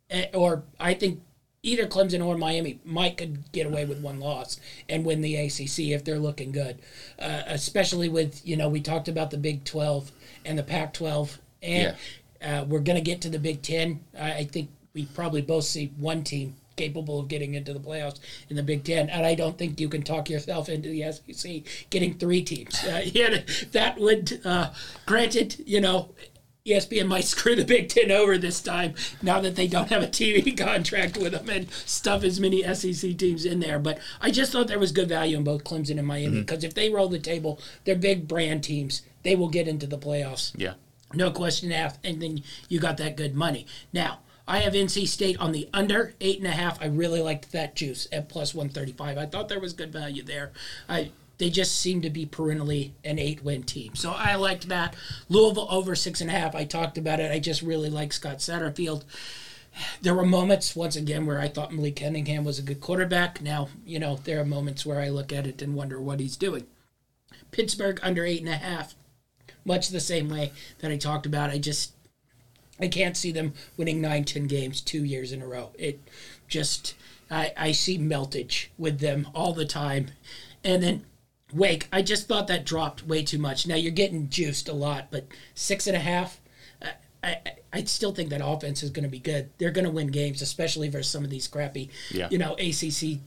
[0.09, 1.21] eh, or I think
[1.63, 5.91] either Clemson or Miami might could get away with one loss and win the ACC
[5.91, 6.79] if they're looking good.
[7.19, 10.11] Uh, especially with you know we talked about the Big Twelve
[10.45, 11.97] and the Pac twelve, and
[12.43, 14.01] uh, we're gonna get to the Big Ten.
[14.19, 18.21] I, I think we probably both see one team capable of getting into the playoffs
[18.49, 21.63] in the Big Ten, and I don't think you can talk yourself into the SEC
[21.91, 22.83] getting three teams.
[22.83, 23.43] Uh, yeah,
[23.73, 24.73] that would, uh,
[25.05, 26.09] granted, you know,
[26.67, 30.07] ESPN might screw the Big Ten over this time now that they don't have a
[30.07, 33.79] TV contract with them and stuff as many SEC teams in there.
[33.79, 36.41] But I just thought there was good value in both Clemson and Miami mm-hmm.
[36.41, 39.03] because if they roll the table, they're big brand teams.
[39.23, 40.53] They will get into the playoffs.
[40.57, 40.75] Yeah.
[41.13, 41.99] No question asked.
[42.05, 43.67] And then you got that good money.
[43.93, 46.83] Now, I have NC State on the under eight and a half.
[46.83, 49.17] I really liked that juice at plus one thirty five.
[49.17, 50.51] I thought there was good value there.
[50.89, 53.95] I they just seem to be perennially an eight win team.
[53.95, 54.95] So I liked that.
[55.31, 56.55] Louisville over six and a half.
[56.55, 57.33] I talked about it.
[57.33, 59.05] I just really like Scott Satterfield.
[60.03, 63.41] There were moments, once again, where I thought Malik Cunningham was a good quarterback.
[63.41, 66.37] Now, you know, there are moments where I look at it and wonder what he's
[66.37, 66.67] doing.
[67.53, 68.95] Pittsburgh under eight and a half,
[69.65, 71.49] much the same way that I talked about.
[71.49, 71.93] I just
[72.79, 75.71] I can't see them winning nine, ten games two years in a row.
[75.79, 76.01] It
[76.49, 76.95] just
[77.31, 80.09] I, I see meltage with them all the time.
[80.63, 81.05] And then
[81.53, 83.67] Wake, I just thought that dropped way too much.
[83.67, 86.41] Now you're getting juiced a lot, but six and a half.
[86.83, 87.37] I, I,
[87.73, 89.51] I still think that offense is going to be good.
[89.59, 92.29] They're going to win games, especially versus some of these crappy, Yeah.
[92.31, 93.21] you know, ACC.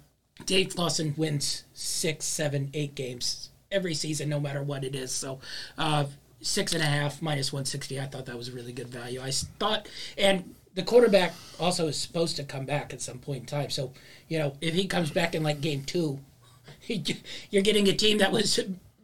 [0.45, 5.12] Dave Clawson wins six, seven, eight games every season, no matter what it is.
[5.12, 5.39] So,
[5.77, 6.05] uh,
[6.41, 7.99] six and a half minus 160.
[7.99, 9.21] I thought that was a really good value.
[9.21, 13.45] I thought, and the quarterback also is supposed to come back at some point in
[13.45, 13.69] time.
[13.69, 13.93] So,
[14.27, 16.19] you know, if he comes back in like game two,
[17.50, 18.60] you're getting a team that was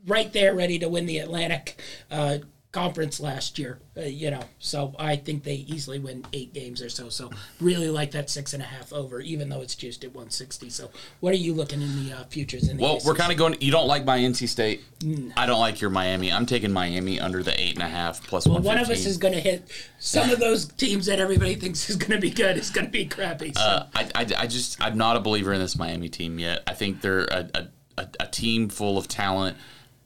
[0.06, 1.80] right there ready to win the Atlantic
[2.12, 2.40] uh,
[2.72, 3.80] Conference last year.
[3.98, 7.10] Uh, you know, so I think they easily win eight games or so.
[7.10, 10.70] So really like that six and a half over, even though it's just at 160.
[10.70, 13.40] So what are you looking in the uh, futures in the Well, we're kind of
[13.40, 13.58] going.
[13.60, 14.84] You don't like my NC State.
[15.00, 15.34] Mm.
[15.36, 16.32] I don't like your Miami.
[16.32, 19.06] I'm taking Miami under the eight and a half plus Well, one one of us
[19.06, 22.30] is going to hit some of those teams that everybody thinks is going to be
[22.30, 22.56] good.
[22.56, 23.52] Is going to be crappy.
[23.52, 23.62] So.
[23.62, 26.62] Uh, I, I, I just I'm not a believer in this Miami team yet.
[26.68, 29.58] I think they're a, a, a, a team full of talent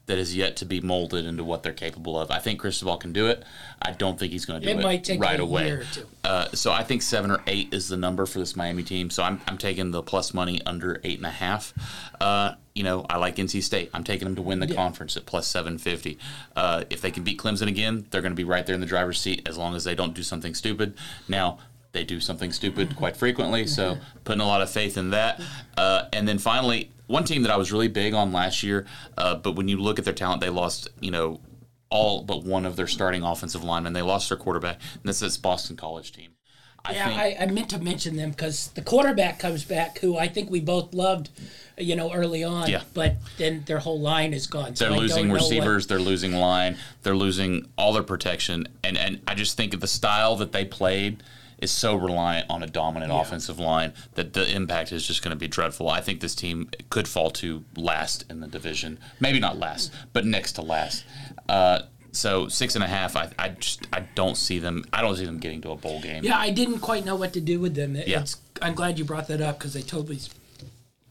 [0.06, 2.30] that is yet to be molded into what they're capable of.
[2.30, 3.42] I think Cristobal can do it.
[3.80, 5.66] I don't think he's going to do It might take right away.
[5.66, 6.06] year or two.
[6.22, 9.08] Uh, so I think seven or eight is the number for this Miami team.
[9.08, 11.72] So I'm, I'm taking the plus money under eight and a half.
[12.20, 13.90] Uh, you know, I like NC State.
[13.94, 16.18] I'm taking them to win the conference at plus 750.
[16.56, 18.86] Uh, if they can beat Clemson again, they're going to be right there in the
[18.86, 20.94] driver's seat as long as they don't do something stupid.
[21.28, 21.58] Now,
[21.94, 25.40] they do something stupid quite frequently, so putting a lot of faith in that.
[25.78, 28.84] Uh, and then finally, one team that I was really big on last year,
[29.16, 31.40] uh, but when you look at their talent, they lost, you know,
[31.88, 33.92] all but one of their starting offensive linemen.
[33.92, 36.32] They lost their quarterback, and this Boston College team.
[36.84, 40.28] I Yeah, I, I meant to mention them because the quarterback comes back, who I
[40.28, 41.30] think we both loved,
[41.78, 42.68] you know, early on.
[42.68, 42.82] Yeah.
[42.92, 44.76] But then their whole line is gone.
[44.76, 48.66] So they're I losing know what- receivers, they're losing line, they're losing all their protection,
[48.82, 51.22] and and I just think of the style that they played
[51.64, 55.38] is so reliant on a dominant offensive line that the impact is just going to
[55.38, 55.88] be dreadful.
[55.88, 60.24] I think this team could fall to last in the division, maybe not last, but
[60.24, 61.04] next to last.
[61.48, 61.80] Uh,
[62.12, 64.84] so six and a half, I, I just I don't see them.
[64.92, 66.22] I don't see them getting to a bowl game.
[66.22, 67.96] Yeah, I didn't quite know what to do with them.
[67.96, 68.20] It- Yeah.
[68.20, 70.20] It's, I'm glad you brought that up because they totally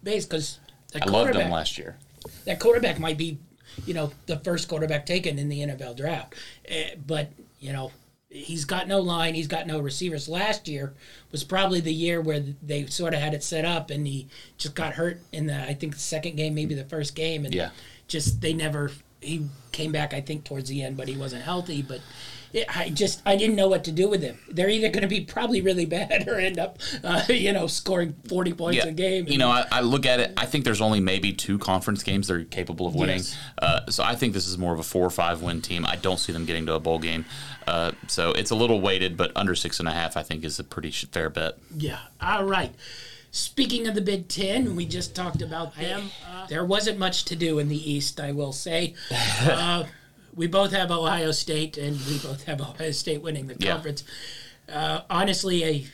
[0.02, 0.60] based because
[0.96, 1.98] I loved them last year.
[2.46, 3.38] that quarterback might be,
[3.86, 6.36] you know, the first quarterback taken in the NFL draft.
[6.66, 7.92] Eh, but you know,
[8.34, 9.36] he's got no line.
[9.36, 10.28] He's got no receivers.
[10.28, 10.94] Last year
[11.32, 14.74] was probably the year where they sort of had it set up, and he just
[14.76, 17.70] got hurt in the I think the second game, maybe the first game, and Yeah.
[18.08, 18.92] just they never.
[19.22, 21.82] He came back, I think, towards the end, but he wasn't healthy.
[21.82, 22.02] But
[22.70, 24.38] I just I didn't know what to do with them.
[24.50, 28.16] They're either going to be probably really bad or end up, uh, you know, scoring
[28.28, 29.28] forty points a game.
[29.28, 30.34] You know, I, I look at it.
[30.38, 33.18] I think there's only maybe two conference games they're capable of winning.
[33.18, 33.38] Yes.
[33.58, 35.86] Uh, so I think this is more of a four or five win team.
[35.86, 37.26] I don't see them getting to a bowl game.
[37.66, 40.60] Uh, so it's a little weighted, but under six and a half, I think, is
[40.60, 41.58] a pretty fair bet.
[41.76, 42.00] Yeah.
[42.22, 42.74] All right.
[43.32, 46.12] Speaking of the Big Ten, we just talked about them.
[46.50, 48.94] there wasn't much to do in the East, I will say.
[50.36, 53.74] we both have Ohio State, and we both have Ohio State winning the Yeah.
[53.74, 54.04] conference.
[54.68, 55.86] Uh, honestly, I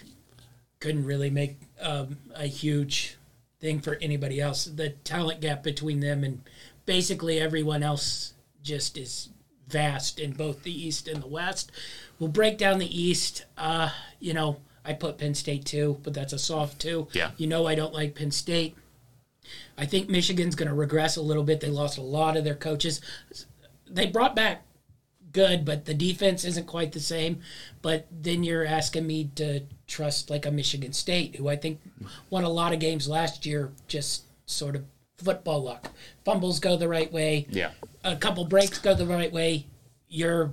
[0.80, 3.18] couldn't really make um, a huge
[3.60, 4.66] thing for anybody else.
[4.66, 6.42] The talent gap between them and
[6.86, 9.30] basically everyone else just is
[9.68, 11.72] vast in both the East and the West.
[12.18, 13.46] We'll break down the East.
[13.58, 17.08] Uh, you know, I put Penn State too, but that's a soft two.
[17.14, 17.32] Yeah.
[17.38, 18.76] You know, I don't like Penn State.
[19.78, 21.60] I think Michigan's going to regress a little bit.
[21.62, 23.02] They lost a lot of their coaches.
[23.90, 24.64] They brought back
[25.32, 27.42] good, but the defense isn't quite the same.
[27.82, 31.80] But then you're asking me to trust like a Michigan State, who I think
[32.30, 34.84] won a lot of games last year, just sort of
[35.18, 35.92] football luck.
[36.26, 37.46] Fumbles go the right way.
[37.50, 37.72] Yeah.
[38.04, 39.66] A couple breaks go the right way.
[40.08, 40.52] You're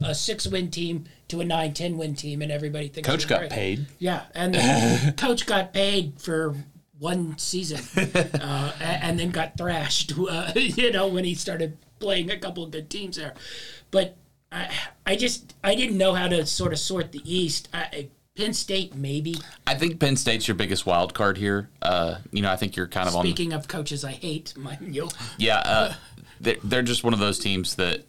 [0.00, 3.40] a six win team to a nine, 10 win team, and everybody thinks Coach got
[3.40, 3.50] great.
[3.50, 3.86] paid.
[3.98, 6.54] Yeah, and coach got paid for
[6.98, 7.80] one season,
[8.40, 10.12] uh, and then got thrashed.
[10.22, 13.34] Uh, you know when he started playing a couple of good teams there,
[13.90, 14.16] but
[14.50, 14.68] I,
[15.06, 17.68] I just I didn't know how to sort of sort the East.
[17.72, 19.36] I, Penn State maybe.
[19.66, 21.68] I think Penn State's your biggest wild card here.
[21.80, 23.24] Uh, you know, I think you're kind of on.
[23.24, 25.08] Speaking of coaches, I hate you.
[25.38, 25.94] Yeah, uh,
[26.40, 28.04] they're, they're just one of those teams that,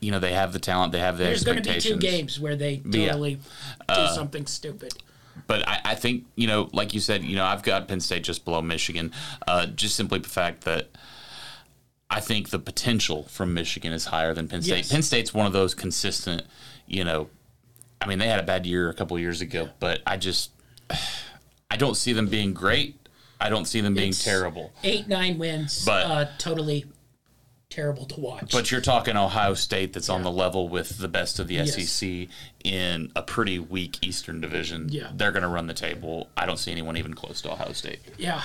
[0.00, 2.40] you know, they have the talent, they have the There's going to be two games
[2.40, 3.08] where they Yeah.
[3.08, 3.38] totally
[3.88, 4.94] do something stupid.
[5.46, 8.24] But I, I think, you know, like you said, you know, I've got Penn State
[8.24, 9.12] just below Michigan,
[9.46, 10.88] uh, just simply the fact that
[12.10, 14.76] I think the potential from Michigan is higher than Penn State.
[14.78, 14.92] Yes.
[14.92, 16.42] Penn State's one of those consistent,
[16.86, 17.28] you know,
[18.00, 20.50] I mean, they had a bad year a couple years ago, but I just,
[21.70, 22.96] I don't see them being great.
[23.40, 24.72] I don't see them being It's- terrible.
[24.84, 26.84] Eight nine wins, But- uh, totally
[27.74, 28.52] terrible to watch.
[28.52, 31.74] But you're talking Ohio State that's on the level with the best of the Yes.
[31.74, 32.28] SEC
[32.62, 34.88] in a pretty weak Eastern Division.
[34.90, 35.10] Yeah.
[35.14, 36.28] They're going to run the table.
[36.36, 37.98] I don't see anyone even close to Ohio State.
[38.18, 38.40] yeah,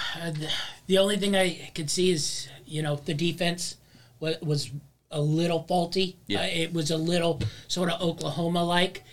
[0.88, 3.78] the, only thing I could see is you know the defense
[4.20, 4.72] was, was
[5.12, 6.18] a little faulty.
[6.28, 6.42] Yeah.
[6.42, 9.04] Uh, it was a little sort of Oklahoma like.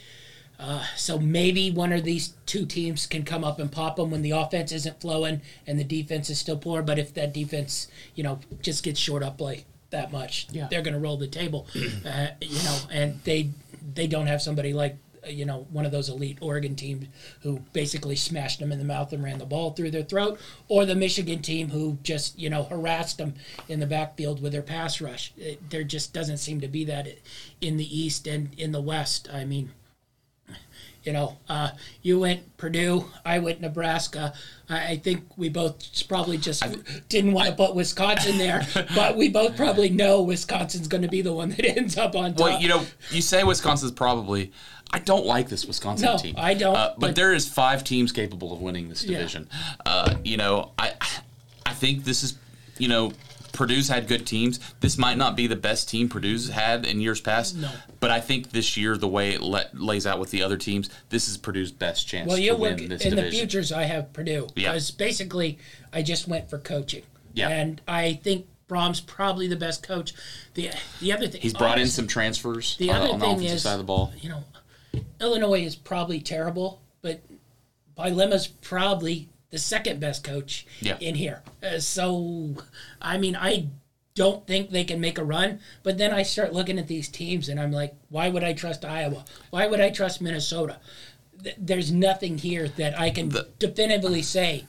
[0.58, 4.22] Uh, so maybe one of these two teams can come up and pop them when
[4.22, 6.80] the offense isn't flowing and the defense is still poor.
[6.80, 10.68] But if that defense, you know, just gets short up like that much, Yeah.
[10.70, 11.66] they're going to roll the table.
[12.06, 13.50] uh, you know, and they
[13.94, 17.06] they don't have somebody like uh, you know one of those elite Oregon teams
[17.42, 20.84] who basically smashed them in the mouth and ran the ball through their throat, or
[20.84, 23.34] the Michigan team who just you know harassed them
[23.68, 25.32] in the backfield with their pass rush.
[25.36, 27.06] It, there just doesn't seem to be that
[27.60, 29.28] in the East and in the West.
[29.32, 29.72] I mean
[31.06, 31.70] you know, uh,
[32.02, 34.34] you went Purdue, I went Nebraska.
[34.68, 36.64] I, I think we both probably just
[37.08, 41.22] didn't want to put Wisconsin there, but we both probably know Wisconsin's going to be
[41.22, 42.40] the one that ends up on top.
[42.40, 44.52] Well, you know, you say Wisconsin's probably.
[44.92, 46.34] I don't like this Wisconsin No, team.
[46.38, 49.18] I don't, Uh, but, but- there is five teams capable of winning this Yeah.
[49.18, 49.48] division.
[49.84, 50.92] Uh, you know, I
[51.64, 52.34] I think this is
[52.78, 53.12] you know.
[53.56, 54.60] Purdue's had good teams.
[54.80, 57.70] This might not be the best team Purdue's had in years past, No.
[57.98, 60.88] but I think this year, the way it let, lays out with the other teams,
[61.08, 63.72] this is Purdue's best chance well, you win look in the futures.
[63.72, 64.70] I have Purdue Yeah.
[64.72, 65.58] because basically
[65.92, 67.02] I just went for coaching.
[67.34, 67.48] Yeah.
[67.48, 70.12] and I think Brohm's probably the best coach.
[70.54, 73.34] The the other thing He's brought in some transfers The on, other on the thing
[73.36, 74.12] offensive is, side of the ball.
[74.20, 74.44] you know,
[75.20, 77.22] Illinois is probably terrible, but
[77.96, 80.96] Bielema's probably the second best coach Yeah.
[81.00, 81.42] in here.
[81.62, 82.54] Uh, so,
[83.00, 83.68] I mean, I
[84.14, 85.60] don't think they can make a run.
[85.82, 88.84] But then I start looking at these teams, and I'm like, why would I trust
[88.84, 89.24] Iowa?
[89.50, 90.78] Why would I trust Minnesota?
[91.42, 94.64] Th- There's nothing here that I can definitively say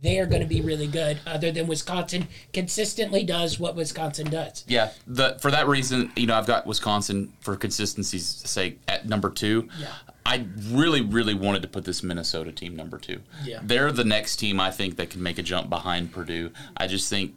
[0.00, 4.64] they are going to be really good, other than Wisconsin consistently does what Wisconsin does.
[4.66, 9.30] Yeah, the for that reason, you know, I've got Wisconsin for consistency's sake at number
[9.30, 9.68] two.
[9.78, 9.88] Yeah.
[10.24, 13.20] I really, really wanted to put this Minnesota team number two.
[13.44, 13.60] Yeah.
[13.62, 16.52] They're the next team I think that can make a jump behind Purdue.
[16.76, 17.34] I just think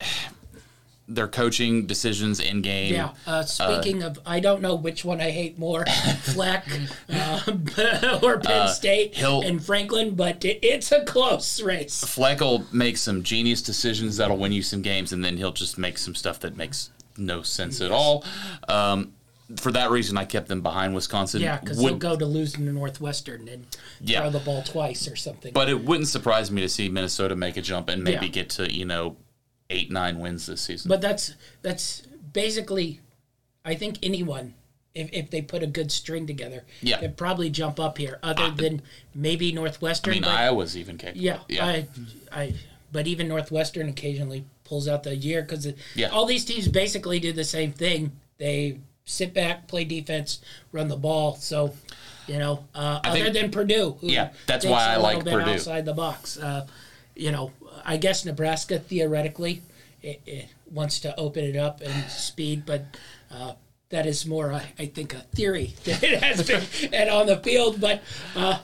[1.08, 2.92] their coaching decisions in game.
[2.92, 3.12] Yeah.
[3.26, 5.86] Uh, speaking of, I don't know which one I hate more,
[6.20, 6.66] Fleck
[7.08, 7.40] uh,
[8.22, 12.04] or Penn State he'll- and Franklin, but it, it's a close race.
[12.04, 15.78] Fleck will make some genius decisions that'll win you some games, and then he'll just
[15.78, 18.22] make some stuff that makes no sense at all.
[18.68, 19.14] Um,
[19.56, 21.40] for that reason, I kept them behind Wisconsin.
[21.40, 23.66] Yeah, because they'll go to losing to Northwestern and
[24.00, 24.20] Yeah.
[24.20, 25.52] throw the ball twice or something.
[25.54, 28.32] But it wouldn't surprise me to see Minnesota make a jump and maybe Yeah.
[28.32, 29.16] get to you know
[29.70, 30.88] eight nine wins this season.
[30.88, 33.00] But that's that's basically,
[33.64, 34.54] I think anyone,
[34.94, 36.98] if, if they put a good string together, Yeah.
[36.98, 38.18] could probably jump up here.
[38.22, 38.82] Other ah, than
[39.14, 40.12] maybe I Northwestern.
[40.12, 41.22] mean, but, Iowa's even capable.
[41.22, 41.64] yeah, yeah.
[41.66, 41.86] I,
[42.32, 42.54] I,
[42.92, 46.08] but even Northwestern occasionally pulls out the year because Yeah.
[46.08, 48.12] all these teams basically do the same thing.
[48.38, 48.78] They
[49.08, 50.40] sit back, play defense,
[50.72, 51.36] run the ball.
[51.36, 51.74] So.
[52.26, 55.52] You know, uh, other think- than Purdue, Yeah, that's why I like bit Purdue.
[55.52, 56.36] outside the box.
[56.36, 56.66] Uh,
[57.16, 57.52] you know,
[57.86, 59.62] I guess Nebraska theoretically
[60.02, 62.84] it, it wants to open it up and speed, but
[63.30, 63.54] uh,
[63.88, 67.38] that is more, I, I think, a theory than it has been and on the
[67.38, 67.80] field.
[67.80, 68.02] But
[68.36, 68.58] uh,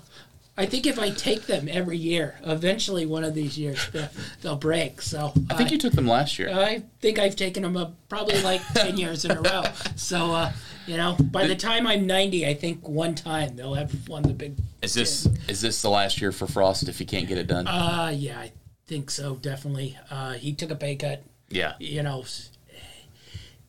[0.57, 4.09] I think if I take them every year, eventually one of these years they'll,
[4.41, 5.03] they'll break.
[5.03, 6.49] So I think you took them last year.
[6.49, 9.65] I think I've taken them up probably like 10 years in a row.
[9.97, 10.53] So, uh,
[10.87, 14.33] you know, by the time I'm 90, I think one time they'll have won the
[14.33, 14.57] big.
[14.81, 17.67] is this is this the last year for Frost if he can't get it done?
[17.67, 18.53] Uh, yeah, I
[18.87, 19.99] think so, definitely.
[20.09, 21.23] Uh, he took a pay cut.
[21.49, 21.73] yeah.
[21.81, 22.25] You know,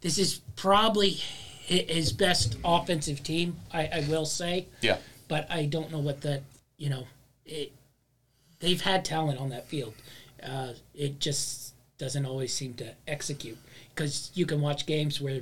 [0.02, 1.10] this is probably
[1.66, 4.68] his best offensive team, I, I will say.
[4.82, 4.98] Yeah.
[5.28, 6.44] But I don't know what the,
[6.78, 7.06] you know,
[7.46, 7.72] it,
[8.60, 9.94] they've had talent on that field.
[10.44, 13.58] Uh, it just doesn't always seem to execute
[13.94, 15.42] because you can watch games where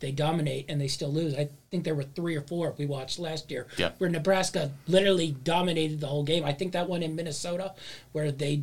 [0.00, 1.34] they dominate and they still lose.
[1.34, 3.92] I think there were three or four we watched last year Yeah.
[3.98, 6.44] where Nebraska literally dominated the whole game.
[6.44, 7.74] I think that one in Minnesota
[8.12, 8.62] where they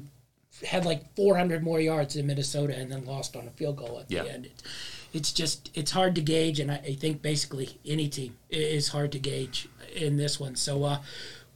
[0.68, 4.12] had like 400 more yards in Minnesota and then lost on a field goal at
[4.12, 4.24] Yeah.
[4.24, 4.45] the end.
[4.47, 4.64] It,
[5.14, 9.12] it's just it's hard to gauge, and I, I think basically any team is hard
[9.14, 10.55] to gauge in this one.
[10.55, 10.99] So, uh,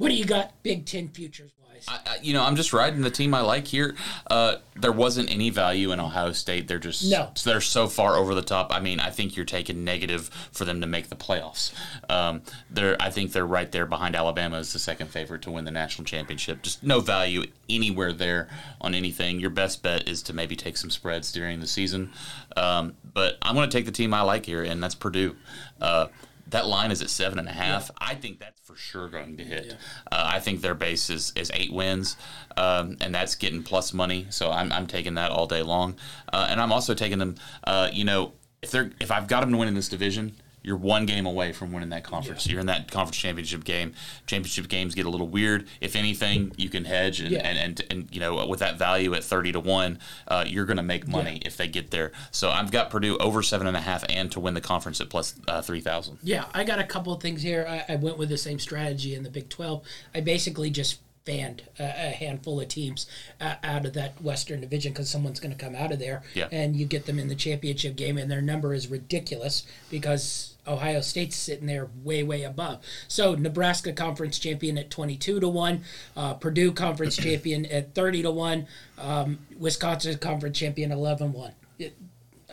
[0.03, 1.85] what do you got, Big Ten futures wise?
[1.87, 3.95] I, I- you know, I'm just riding the team I like here.
[4.29, 6.67] Uh, there wasn't any value in Ohio State.
[6.67, 7.31] They're just No.
[7.43, 8.73] they're so far over the top.
[8.73, 11.73] I mean, I think you're taking negative for them to make the playoffs.
[12.09, 15.65] Um, they're I think they're right there behind Alabama as the second favorite to win
[15.65, 16.61] the national championship.
[16.61, 18.49] Just no value anywhere there
[18.81, 19.39] on anything.
[19.39, 22.11] Your best bet is to maybe take some spreads during the season.
[22.55, 25.35] Um, but I'm going to take the team I like here, and that's Purdue.
[25.81, 26.07] Uh,
[26.53, 27.91] that line is at seven and a half.
[27.97, 29.75] I think that's for sure going to hit.
[30.11, 32.15] Uh, I think their base is, is eight wins,
[32.57, 34.27] um, and that's getting plus money.
[34.29, 35.95] So I'm, I'm taking that all day long,
[36.31, 37.35] uh, and I'm also taking them.
[37.63, 40.77] Uh, you know, if they're if I've got them to win in this division, you're
[40.77, 42.47] one game away from winning that conference.
[42.47, 43.93] You're in that conference championship game.
[44.25, 45.67] Championship games get a little weird.
[45.81, 47.39] If anything, you can hedge, and Yeah.
[47.39, 50.77] and, and, and you know with that value at thirty to one, uh, you're going
[50.77, 52.11] to make money if they get there.
[52.31, 55.09] So I've got Purdue over seven and a half, and to win the conference at
[55.09, 56.17] plus uh, three thousand.
[56.23, 57.65] Yeah, I got a couple of things here.
[57.67, 59.83] I, I went with the same strategy in the Big 12.
[60.15, 63.05] I basically just fanned a, a handful of teams
[63.39, 66.47] uh, out of that Western Division because someone's going to come out of there, Yeah.
[66.51, 71.01] and you get them in the championship game, and their number is ridiculous because Ohio
[71.01, 72.83] State's sitting there way, way above.
[73.07, 75.81] So Nebraska conference champion at 22 to one,
[76.15, 81.53] uh, Purdue conference champion at 30 to one, um, Wisconsin conference champion 11 one.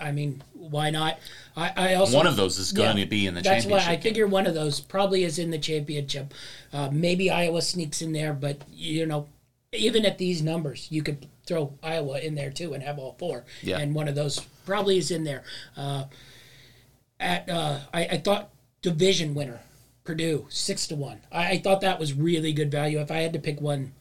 [0.00, 1.18] I mean, why not?
[1.56, 3.88] I, I also One of those is going Yeah, to be in the That's championship.
[3.88, 6.32] why I figure one of those probably is in the championship.
[6.72, 9.26] Uh, maybe Iowa sneaks in there, but you know,
[9.72, 13.44] even at these numbers, you could throw Iowa in there too and have all four.
[13.62, 13.78] Yeah.
[13.78, 15.42] And one of those probably is in there.
[15.76, 16.04] Uh,
[17.20, 18.50] at uh, I, I thought
[18.82, 19.60] division winner
[20.04, 21.20] Purdue six to one.
[21.30, 22.98] I, I thought that was really good value.
[22.98, 23.92] If I had to pick one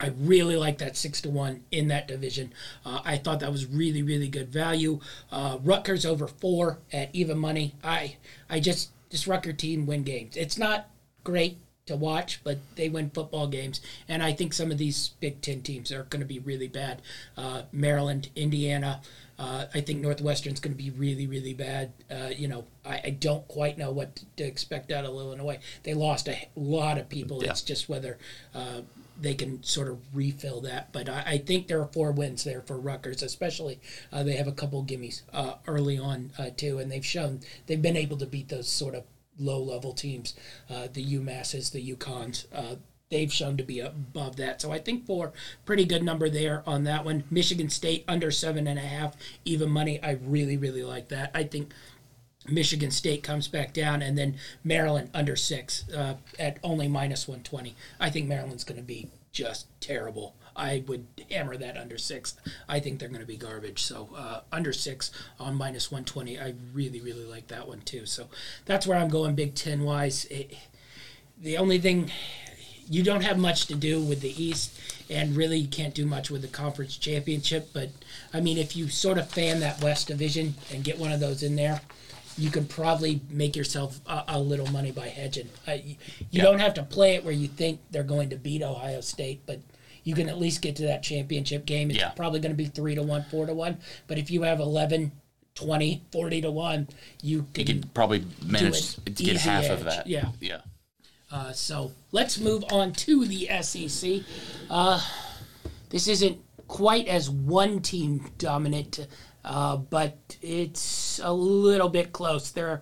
[0.00, 2.54] I really like that six to one in that division.
[2.84, 5.00] Uh, I thought that was really, really good value.
[5.30, 7.74] Uh, Rutgers over four at even money.
[7.84, 8.16] I,
[8.48, 10.36] I just this Rutger team win games.
[10.36, 10.88] It's not
[11.22, 11.58] great
[11.90, 15.60] to watch, but they win football games, and I think some of these Big Ten
[15.62, 17.02] teams are going to be really bad.
[17.36, 19.00] Uh, Maryland, Indiana.
[19.38, 21.92] Uh, I think Northwestern's going to be really, really bad.
[22.10, 25.58] Uh, you know, I, I don't quite know what to expect out of Illinois.
[25.82, 27.42] They lost a lot of people.
[27.42, 27.50] Yeah.
[27.50, 28.18] It's just whether
[28.54, 28.82] uh,
[29.18, 30.92] they can sort of refill that.
[30.92, 33.80] But I, I think there are four wins there for Rutgers, especially
[34.12, 37.80] uh, they have a couple gimmies uh, early on uh, too, and they've shown they've
[37.80, 39.04] been able to beat those sort of
[39.40, 40.34] low level teams,
[40.68, 42.46] uh, the UMasses, the UConns.
[42.54, 42.76] Uh,
[43.10, 45.32] they've shown to be above that, so I think for
[45.64, 47.24] pretty good number there on that one.
[47.30, 50.02] Michigan State under seven and a half, even money.
[50.02, 51.30] I really really like that.
[51.34, 51.72] I think.
[52.48, 54.34] Michigan State comes back down, and then
[54.64, 57.76] Maryland under six uh, at only minus 120.
[58.00, 60.34] I think Maryland's going to be just terrible.
[60.56, 62.34] I would hammer that under six.
[62.68, 63.82] I think they're going to be garbage.
[63.82, 66.38] So uh, under six on minus 120.
[66.38, 68.06] I really, really like that one too.
[68.06, 68.28] So
[68.66, 70.24] that's where I'm going Big Ten wise.
[70.26, 70.54] It,
[71.40, 72.10] the only thing
[72.88, 74.78] you don't have much to do with the East,
[75.08, 77.68] and really you can't do much with the conference championship.
[77.72, 77.90] But
[78.34, 81.42] I mean, if you sort of fan that West Division and get one of those
[81.44, 81.80] in there,
[82.36, 85.48] you can probably make yourself a, a little money by hedging.
[85.68, 86.42] Uh, you you Yeah.
[86.42, 89.60] don't have to play it where you think they're going to beat Ohio State, but
[90.04, 91.90] you can at least get to that championship game.
[91.90, 92.10] It's Yeah.
[92.10, 93.78] probably going to be 3 to 1, 4 to 1.
[94.06, 95.12] But if you have 11,
[95.54, 96.88] 20, 40 to 1,
[97.22, 97.66] you can.
[97.66, 100.06] You could probably manage to get half of that.
[100.06, 100.28] yeah.
[100.40, 100.60] Yeah.
[101.30, 104.22] Uh, so let's move on to the SEC.
[104.68, 105.00] Uh,
[105.90, 109.06] this isn't quite as one team dominant,
[109.44, 112.50] uh, but it's a little bit close.
[112.50, 112.80] There are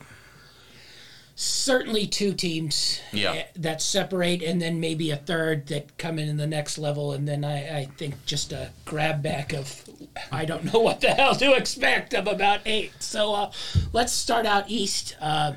[1.41, 3.33] certainly two teams Yeah.
[3.33, 7.13] eh, that separate, and then maybe a third that come in in the next level,
[7.13, 9.85] and then I, I think just a grab back of
[10.33, 12.91] I don't know what the hell to expect of about eight.
[12.99, 13.53] So uh,
[13.93, 15.17] let's start out east.
[15.21, 15.53] Uh,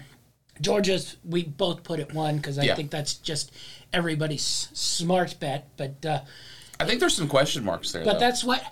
[0.62, 2.76] Georgia's we both put it one because I Yeah.
[2.76, 3.52] think that's just
[3.92, 6.06] everybody's smart bet, but.
[6.06, 6.22] Uh,
[6.80, 8.04] I think there's some question marks there.
[8.06, 8.20] but though.
[8.20, 8.64] that's what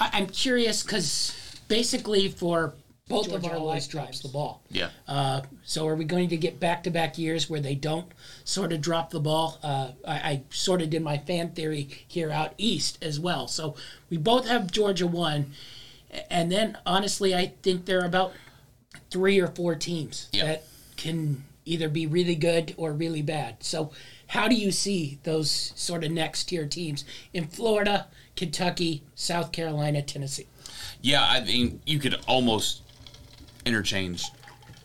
[0.00, 1.32] I, I'm curious because
[1.68, 2.74] basically for
[3.08, 4.62] both of our always lifetimes, drops the ball.
[4.70, 4.90] yeah.
[5.06, 8.06] Uh, so are we going to get back-to-back years where they don't
[8.44, 9.58] sort of drop the ball?
[9.62, 13.48] Uh, I, I sort of did my fan theory here out east as well.
[13.48, 13.74] So
[14.10, 15.52] we both have Georgia one,
[16.30, 18.32] and then honestly, I think there are about
[19.10, 20.46] three or four teams Yeah.
[20.46, 20.64] that
[20.96, 23.56] can either be really good or really bad.
[23.60, 23.90] So
[24.28, 28.06] how do you see those sort of next tier teams in Florida,
[28.36, 30.46] Kentucky, South Carolina, Tennessee?
[31.00, 32.82] Yeah, I mean, you could almost
[33.68, 34.24] interchange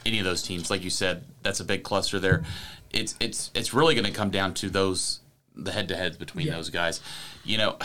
[0.06, 0.70] any of those teams.
[0.70, 2.44] Like you said, that's a big cluster there.
[2.92, 5.20] It's it's it's really going to come down to those
[5.56, 6.54] the head to heads between Yeah.
[6.56, 7.00] those guys.
[7.44, 7.78] You know,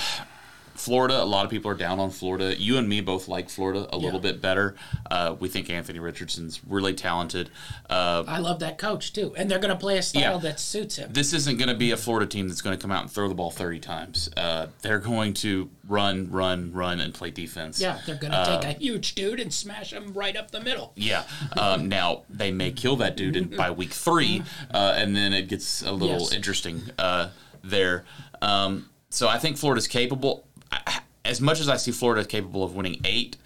[0.79, 2.59] Florida, a lot of people are down on Florida.
[2.61, 4.74] You and me both like Florida a little bit better.
[5.11, 7.51] Uh, we think Anthony Richardson's really talented.
[7.91, 10.39] Uh, I love that coach too, and they're going to play a style Yeah.
[10.39, 11.12] that suits him.
[11.12, 13.29] this isn't going to be a Florida team that's going to come out and throw
[13.29, 14.31] the ball 30 times.
[14.37, 17.81] Uh, they're going to run, run, run, and play defense.
[17.81, 20.61] yeah, they're going to Uh, take a huge dude and smash him right up the
[20.61, 20.93] middle.
[20.97, 21.24] Yeah.
[21.57, 25.49] Um, now they may kill that dude in, by week three, uh, and then it
[25.49, 26.33] gets a little Yes.
[26.33, 27.29] interesting uh,
[27.64, 28.05] there.
[28.41, 30.45] Um, so I think Florida's capable.
[30.72, 33.36] I, as much as I see Florida capable of winning eight,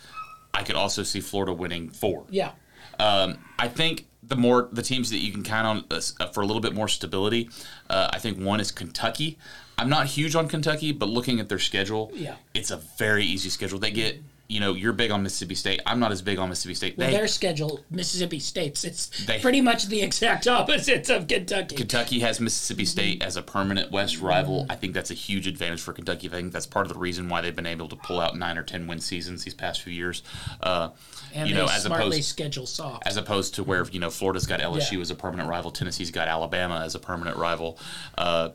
[0.54, 2.24] I could also see Florida winning four.
[2.30, 2.52] Yeah,
[2.98, 6.46] Um, I think the more the teams that you can count on uh, for a
[6.46, 7.48] little bit more stability,
[7.90, 9.38] uh, I think one is Kentucky.
[9.78, 12.36] I'm not huge on Kentucky, but looking at their schedule, Yeah.
[12.54, 13.78] it's a very easy schedule.
[13.80, 14.20] They get,
[14.52, 15.80] you know, you're big on Mississippi State.
[15.86, 16.98] I'm not as big on Mississippi State.
[16.98, 21.74] well, they, their schedule, Mississippi State's, it's They- pretty much the exact opposite of Kentucky.
[21.76, 24.66] Kentucky has Mississippi State as a permanent West rival.
[24.68, 26.28] I think that's a huge advantage for Kentucky.
[26.28, 28.58] I think that's part of the reason why they've been able to pull out nine
[28.58, 30.22] or ten win seasons these past few years.
[30.62, 30.90] Uh,
[31.34, 33.06] and you they know, as smartly opposed schedule soft.
[33.06, 35.00] as opposed to where you know Florida's got LSU Yeah.
[35.00, 37.78] as a permanent rival, Tennessee's got Alabama as a permanent rival.
[38.18, 38.50] Uh,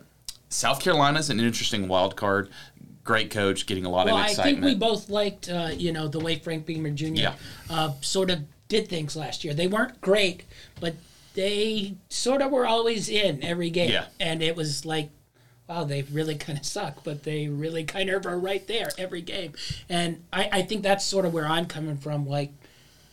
[0.50, 2.50] South Carolina's an interesting wild card.
[3.08, 4.58] Great coach, getting a lot well, of excitement.
[4.58, 7.06] I think we both liked, uh, you know, the way Frank Beamer Jr.
[7.06, 7.34] Yeah.
[7.70, 9.54] Uh, sort of did things last year.
[9.54, 10.44] They weren't great,
[10.82, 10.96] but
[11.34, 13.92] they sort of were always in every game.
[13.92, 14.08] Yeah.
[14.20, 15.10] And it was like,
[15.70, 19.22] wow, they really kind of suck, but they really kind of are right there every
[19.22, 19.54] game.
[19.88, 22.28] And I, I think that's sort of where I'm coming from.
[22.28, 22.52] Like,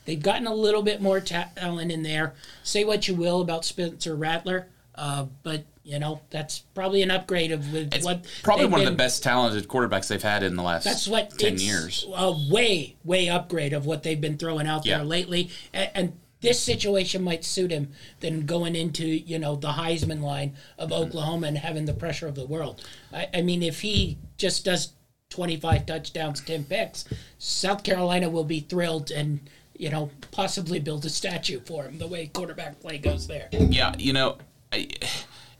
[0.06, 2.34] they've gotten a little bit more talent in there.
[2.64, 4.66] Say what you will about Spencer Rattler,
[4.96, 8.86] uh, but, you know, that's probably an upgrade of with it's what probably one of
[8.86, 12.06] the best talented quarterbacks they've had in the last that's what ten years.
[12.16, 14.96] A way, way upgrade of what they've been throwing out Yeah.
[14.98, 19.72] there lately, and, and this situation might suit him than going into you know the
[19.72, 21.02] Heisman line of Mm-hmm.
[21.02, 22.82] Oklahoma and having the pressure of the world.
[23.12, 24.92] I, I mean, if he just does
[25.28, 27.04] twenty five touchdowns, ten picks,
[27.38, 29.40] South Carolina will be thrilled and.
[29.76, 31.98] You know, possibly build a statue for him.
[31.98, 33.48] The way quarterback play goes there.
[33.50, 34.38] Yeah, you know,
[34.72, 34.88] I,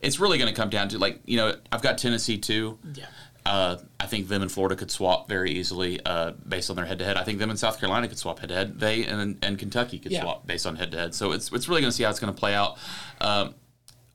[0.05, 2.79] it's really going to come down to like you know I've got Tennessee too.
[2.95, 3.07] Yeah.
[3.47, 6.99] Uh, I think them and Florida could swap very easily uh, based on their head
[7.01, 7.19] to head.
[7.19, 8.81] I think them and South Carolina could swap head to head.
[8.81, 10.23] They and, and Kentucky could Yeah.
[10.23, 11.15] swap based on head to head.
[11.15, 12.79] So it's it's really going to see how it's going to play out.
[13.21, 13.55] Um,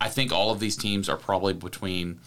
[0.02, 2.22] I think all of these teams are probably between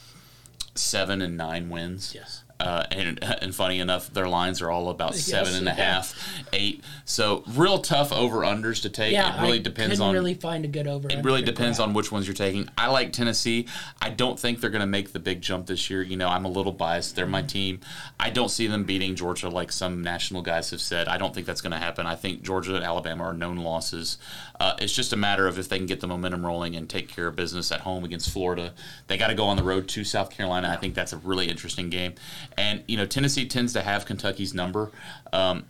[0.75, 2.13] seven and nine wins.
[2.15, 2.42] Yes.
[2.63, 5.95] Uh, and, and funny enough, their lines are all about seven and a yeah.
[5.95, 6.85] half, eight.
[7.05, 9.13] So real tough over unders to take.
[9.13, 11.09] Yeah, it really I depends on really find a good over.
[11.11, 12.69] it really depends on which ones you're taking.
[12.79, 13.67] I like Tennessee.
[14.01, 16.03] I don't think they're going to make the big jump this year.
[16.03, 17.17] You know, I'm a little biased.
[17.17, 17.81] They're my team.
[18.21, 21.09] I don't see them beating Georgia like some national guys have said.
[21.09, 22.07] I don't think that's going to happen.
[22.07, 24.19] I think Georgia and Alabama are known losses.
[24.61, 27.09] Uh, it's just a matter of if they can get the momentum rolling and take
[27.09, 28.73] care of business at home against Florida.
[29.09, 30.69] They got to go on the road to South Carolina.
[30.69, 32.15] I think that's a really interesting game.
[32.57, 34.91] And, you know, Tennessee tends to have Kentucky's number.
[35.33, 35.67] Um,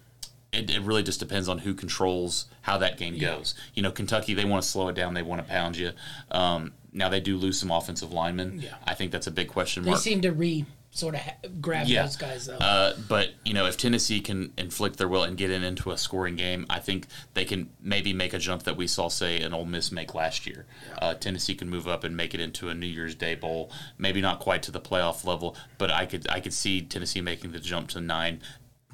[0.52, 3.54] it, it really just depends on who controls how that game goes.
[3.74, 5.92] You know, Kentucky, they want to slow it down, they want to pound you.
[6.30, 8.60] Um, now they do lose some offensive linemen.
[8.60, 8.74] Yeah.
[8.86, 9.96] I think that's a big question mark.
[9.96, 12.02] They seem to re sort of ha- grab Yeah.
[12.02, 12.56] those guys though.
[12.58, 15.96] Uh, but you know, if Tennessee can inflict their will and get in into a
[15.96, 19.54] scoring game, I think they can maybe make a jump that we saw, say, an
[19.54, 20.66] Ole Miss make last year.
[21.00, 23.70] Uh, Tennessee can move up and make it into a New Year's Day bowl.
[23.96, 27.52] Maybe not quite to the playoff level, but I could I could see Tennessee making
[27.52, 28.42] the jump to nine.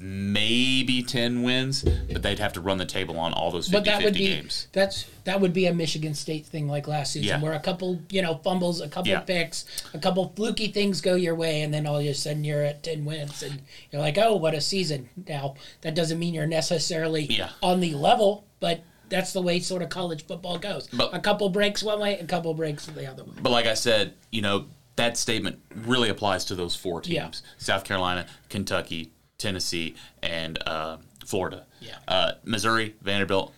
[0.01, 3.85] Maybe ten wins, but they'd have to run the table on all those 50, but
[3.85, 4.69] that would be games.
[4.73, 7.41] that's that would be a Michigan State thing like last season, Yeah.
[7.41, 9.21] where a couple you know fumbles, a couple Yeah.
[9.21, 12.63] picks, a couple fluky things go your way, and then all of a sudden you're
[12.65, 15.09] at ten wins, and you're like, oh, what a season!
[15.29, 17.51] Now that doesn't mean you're necessarily Yeah.
[17.63, 20.87] on the level, but that's the way sort of college football goes.
[20.93, 23.33] But- a couple breaks one way, a couple breaks the other way.
[23.43, 27.43] But like I said, you know, that statement really applies to those four teams.
[27.57, 29.13] South Carolina, Kentucky,
[29.49, 31.65] Tennessee, and uh, Florida.
[31.81, 31.95] Yeah.
[32.09, 33.55] Uh, Missouri, Vanderbilt,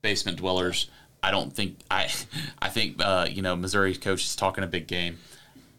[0.00, 0.88] basement dwellers.
[1.22, 2.08] I don't think I.
[2.60, 5.18] I think uh, you know Missouri's coach is talking a big game.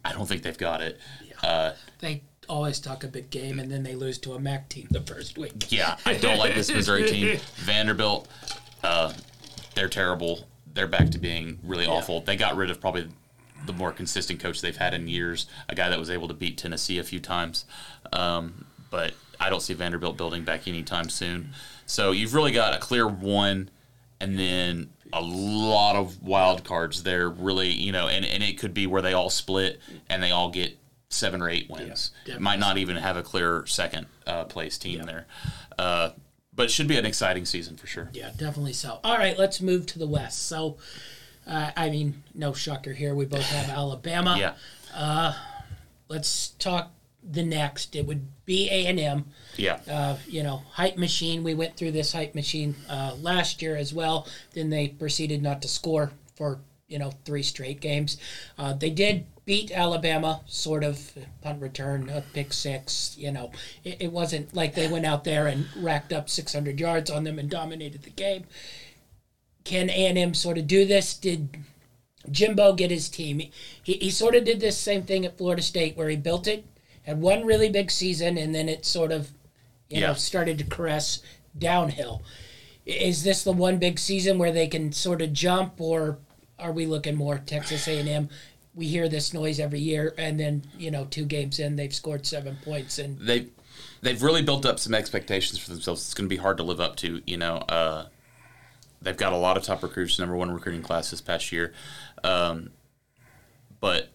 [0.04, 1.00] I don't think they've got it.
[1.42, 4.88] Uh, They always talk a big game, and then they lose to a MAC team
[4.92, 5.72] the first week.
[5.72, 7.38] yeah, I don't like this Missouri team.
[7.56, 8.28] Vanderbilt,
[8.84, 9.14] uh,
[9.74, 10.48] they're terrible.
[10.74, 12.20] They're back to being really awful.
[12.22, 13.08] They got rid of probably
[13.66, 16.58] the more consistent coach they've had in years, a guy that was able to beat
[16.58, 17.66] Tennessee a few times.
[18.14, 21.54] Um, but I don't see Vanderbilt building back anytime soon.
[21.86, 23.70] So you've really got a clear one,
[24.20, 27.30] and then a lot of wild cards there.
[27.30, 29.80] Really, you know, and, and it could be where they all split
[30.10, 30.78] and they all get
[31.10, 32.12] seven or eight wins.
[32.26, 35.26] Yeah, might not even have a clear second uh, place team there.
[35.78, 36.12] Uh,
[36.54, 38.10] but it should be an exciting season for sure.
[38.14, 39.00] Yeah, definitely so.
[39.04, 40.48] All right, let's move to the West.
[40.48, 40.78] So,
[41.46, 43.14] uh, I mean, no shocker here.
[43.14, 44.38] We both have Alabama.
[44.40, 45.34] Yeah.
[46.08, 46.92] Let's talk
[47.30, 49.26] the next, it would be A and M.
[49.58, 49.80] Yeah.
[49.90, 51.44] Uh, you know, hype machine.
[51.44, 54.28] We went through this hype machine uh, last year as well.
[54.54, 58.18] Then they proceeded not to score for you know three straight games.
[58.58, 63.16] Uh, they did beat Alabama, sort of punt return, a pick six.
[63.18, 63.52] You know,
[63.84, 67.40] it, it wasn't like they went out there and racked up 600 yards on them
[67.40, 68.46] and dominated the game.
[69.64, 71.16] Can A and M sort of do this?
[71.16, 71.58] Did
[72.30, 73.42] Jimbo get his team?
[73.84, 76.66] He, he sort of did this same thing at Florida State where he built it,
[77.06, 79.32] had one really big season, and then it sort of,
[79.90, 80.08] you Yeah.
[80.08, 81.20] know, started to caress
[81.58, 82.24] downhill.
[82.86, 86.18] Is this the one big season where they can sort of jump, or
[86.60, 88.30] are we looking more Texas A&M?
[88.74, 92.26] We hear this noise every year, and then you know, two games in, they've scored
[92.26, 93.50] seven points, and they've
[94.02, 96.02] they've really built up some expectations for themselves.
[96.02, 97.22] It's going to be hard to live up to.
[97.26, 98.08] You know, uh,
[99.02, 101.74] they've got a lot of top recruits, number one recruiting class this past year,
[102.24, 102.72] um,
[103.80, 104.10] but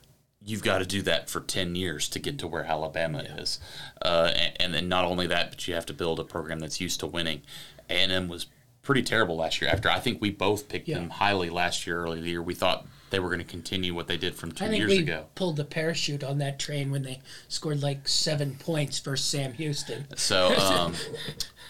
[0.45, 3.59] you've got to do that for ten years to get to where Alabama is,
[4.03, 6.81] uh, and, and then not only that, but you have to build a program that's
[6.81, 7.43] used to winning.
[7.89, 8.47] A and M was
[8.83, 9.71] pretty terrible last year.
[9.71, 10.97] After I think we both picked Yeah.
[10.99, 13.93] them highly last year, early in the year, we thought they were going to continue
[13.93, 15.27] what they did from two years we ago.
[15.35, 20.07] pulled the parachute on that train when they scored like seven points versus Sam Houston.
[20.17, 20.95] So, um,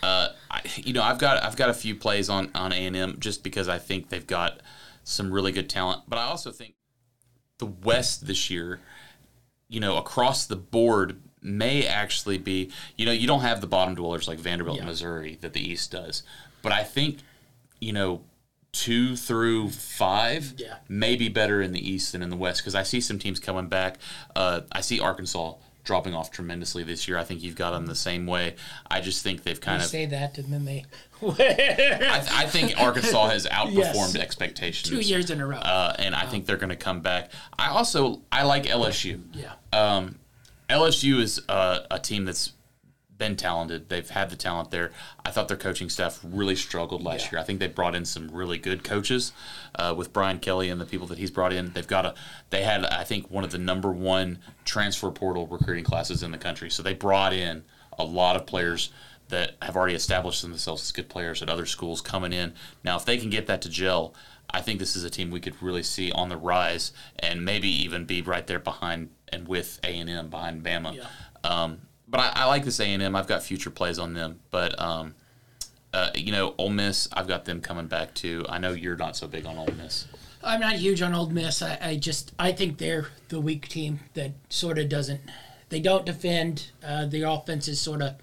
[0.02, 2.94] uh, I, you know, I've got I've got a few plays on on A and
[2.94, 4.60] M just because I think they've got
[5.02, 6.74] some really good talent, but I also think
[7.60, 8.80] the West this year,
[9.68, 13.94] you know, across the board may actually be, you know, you don't have the bottom
[13.94, 14.84] dwellers like Vanderbilt Yeah.
[14.84, 16.22] Missouri that the East does,
[16.62, 17.18] but I think,
[17.80, 18.22] you know.
[18.72, 20.76] Two through five Yeah.
[20.88, 23.40] may be better in the East than in the West because I see some teams
[23.40, 23.98] coming back.
[24.36, 25.54] Uh, I see Arkansas
[25.84, 27.16] dropping off tremendously this year.
[27.18, 28.56] I think you've got them the same way.
[28.90, 29.90] I just think they've kind You of.
[29.90, 30.84] say that, and then they
[31.22, 34.16] I, I think Arkansas has outperformed Yes.
[34.16, 34.88] expectations.
[34.88, 35.58] two years in a row.
[35.58, 37.30] Uh, and I think they're going to come back.
[37.58, 39.20] I also I like LSU.
[39.34, 40.16] yeah, Um,
[40.68, 42.52] LSU is uh, a team that's
[43.20, 43.88] been talented.
[43.88, 44.90] They've had the talent there.
[45.24, 47.30] I thought their coaching staff really struggled last Yeah.
[47.32, 47.40] year.
[47.40, 49.32] I think they brought in some really good coaches
[49.76, 51.72] uh, with Brian Kelly and the people that he's brought in.
[51.72, 52.14] They've got a
[52.48, 56.38] they had I think one of the number one transfer portal recruiting classes in the
[56.38, 56.70] country.
[56.70, 57.62] So they brought in
[57.96, 58.90] a lot of players
[59.28, 62.52] that have already established themselves as good players at other schools coming in.
[62.82, 64.12] Now, if they can get that to gel,
[64.50, 66.90] I think this is a team we could really see on the rise
[67.20, 70.96] and maybe even be right there behind and with A and M behind Bama.
[70.96, 71.04] Yeah.
[71.44, 73.14] Um, but I, I like this A and M.
[73.16, 74.40] I've got future plays on them.
[74.50, 75.14] But um,
[75.94, 78.44] uh, you know, Ole Miss, I've got them coming back too.
[78.48, 80.06] I know you're not so big on Ole Miss.
[80.42, 81.62] I'm not huge on Ole Miss.
[81.62, 85.20] I, I just I think they're the weak team that sort of doesn't.
[85.68, 86.70] They don't defend.
[86.84, 88.14] Uh, the offense is sort of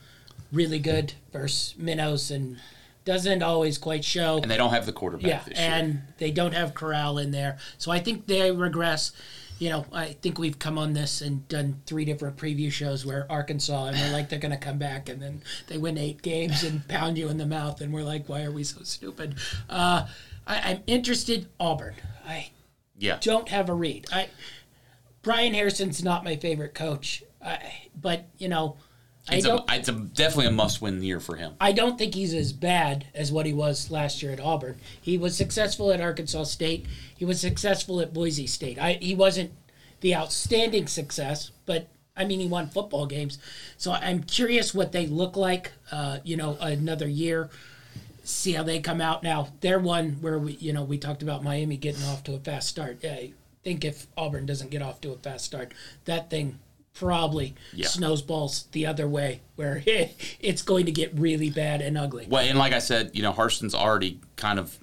[0.52, 2.58] really good versus Minnows and
[3.06, 4.38] doesn't always quite show.
[4.42, 5.70] And they don't have the quarterback Yeah, this year.
[5.70, 9.12] and they don't have Corral in there, so I think they regress.
[9.60, 13.26] You know, I think we've come on this and done three different preview shows where
[13.32, 16.64] Arkansas and we're like they're going to come back and then they win eight games
[16.64, 19.36] and pound you in the mouth and we're like, why are we so stupid?
[19.70, 20.06] Uh,
[20.46, 21.96] I, I'm interested Auburn.
[22.26, 22.50] I
[22.98, 23.18] yeah.
[23.22, 24.06] don't have a read.
[24.12, 24.30] I
[25.22, 28.78] Bryan Harsin's not my favorite coach, I, but you know,
[29.30, 29.70] I It's, don't.
[29.70, 31.54] a, it's a, definitely a must-win year for him.
[31.60, 34.78] I don't think he's as bad as what he was last year at Auburn.
[35.02, 36.86] He was successful at Arkansas State.
[37.16, 38.80] He was successful at Boise State.
[38.80, 39.52] I, he wasn't
[40.02, 43.38] the outstanding success, but I mean, he won football games.
[43.78, 45.72] So I'm curious what they look like.
[45.92, 47.50] Uh, you know, another year.
[48.24, 49.24] See how they come out.
[49.24, 52.40] Now they're one where we, you know, we talked about Miami getting off to a
[52.40, 53.00] fast start.
[53.04, 53.32] I
[53.64, 55.74] think if Auburn doesn't get off to a fast start,
[56.06, 56.60] that thing
[57.00, 57.88] probably Yeah.
[57.88, 62.26] snowballs the other way, where it's going to get really bad and ugly.
[62.30, 64.78] Well, and like I said, you know, Harsin's already kind of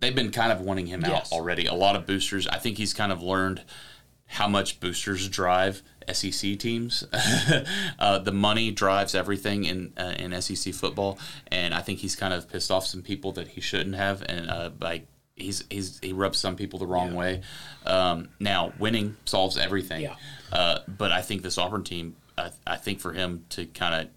[0.00, 1.32] they've been kind of wanting him Yes.
[1.32, 1.66] out already.
[1.66, 2.46] A lot of boosters.
[2.46, 3.62] I think he's kind of learned
[4.26, 7.04] how much boosters drive SEC teams.
[7.98, 12.32] uh, the money drives everything in uh, in SEC football, and I think he's kind
[12.32, 15.06] of pissed off some people that he shouldn't have, and uh, like.
[15.40, 17.42] He's, he's he rubs some people the wrong way.
[17.86, 20.14] Um, now winning solves everything, Yeah.
[20.52, 24.08] uh, but I think this Auburn team, I, I think for him to kind of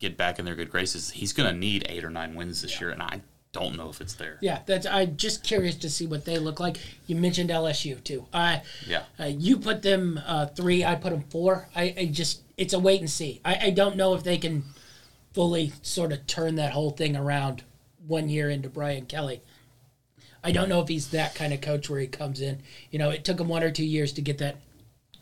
[0.00, 2.80] get back in their good graces, he's going to need eight or nine wins this
[2.80, 3.20] year, and I
[3.52, 4.36] don't know if it's there.
[4.40, 4.84] Yeah, that's.
[4.84, 6.76] I'm just curious to see what they look like.
[7.06, 8.26] You mentioned LSU too.
[8.34, 9.04] I, Yeah.
[9.18, 10.84] uh, you put them uh, three.
[10.84, 11.68] I put them four.
[11.74, 13.40] I, I just it's a wait and see.
[13.44, 14.64] I, I don't know if they can
[15.32, 17.62] fully sort of turn that whole thing around
[18.06, 19.40] one year into Brian Kelly.
[20.44, 22.60] I don't know if he's that kind of coach where he comes in.
[22.90, 24.56] You know, it took him one or two years to get that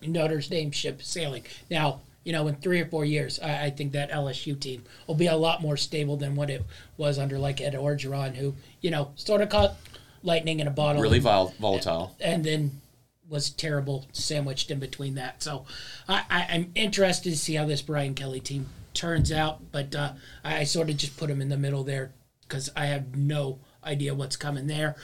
[0.03, 1.45] Notre Dame ship sailing.
[1.71, 5.15] Now, you know, in three or four years, I, I think that LSU team will
[5.15, 6.65] be a lot more stable than what it
[6.97, 9.77] was under like Ed Orgeron, who you know sort of caught
[10.23, 12.15] lightning in a bottle, Really vol- volatile.
[12.21, 12.81] and then
[13.29, 15.43] was terrible sandwiched in between that.
[15.43, 15.65] So
[16.09, 20.13] I, I, I'm interested to see how this Brian Kelly team turns out, but uh,
[20.45, 22.13] I, I sort of just put him in the middle there
[22.43, 24.97] because I have no idea what's coming there.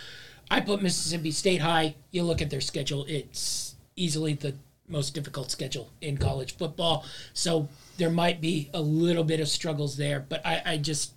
[0.50, 1.94] I put Mississippi State high.
[2.10, 4.54] You look at their schedule; it's easily the
[4.88, 7.04] most difficult schedule in college football.
[7.34, 7.68] So
[7.98, 11.12] there might be a little bit of struggles there, but I, I just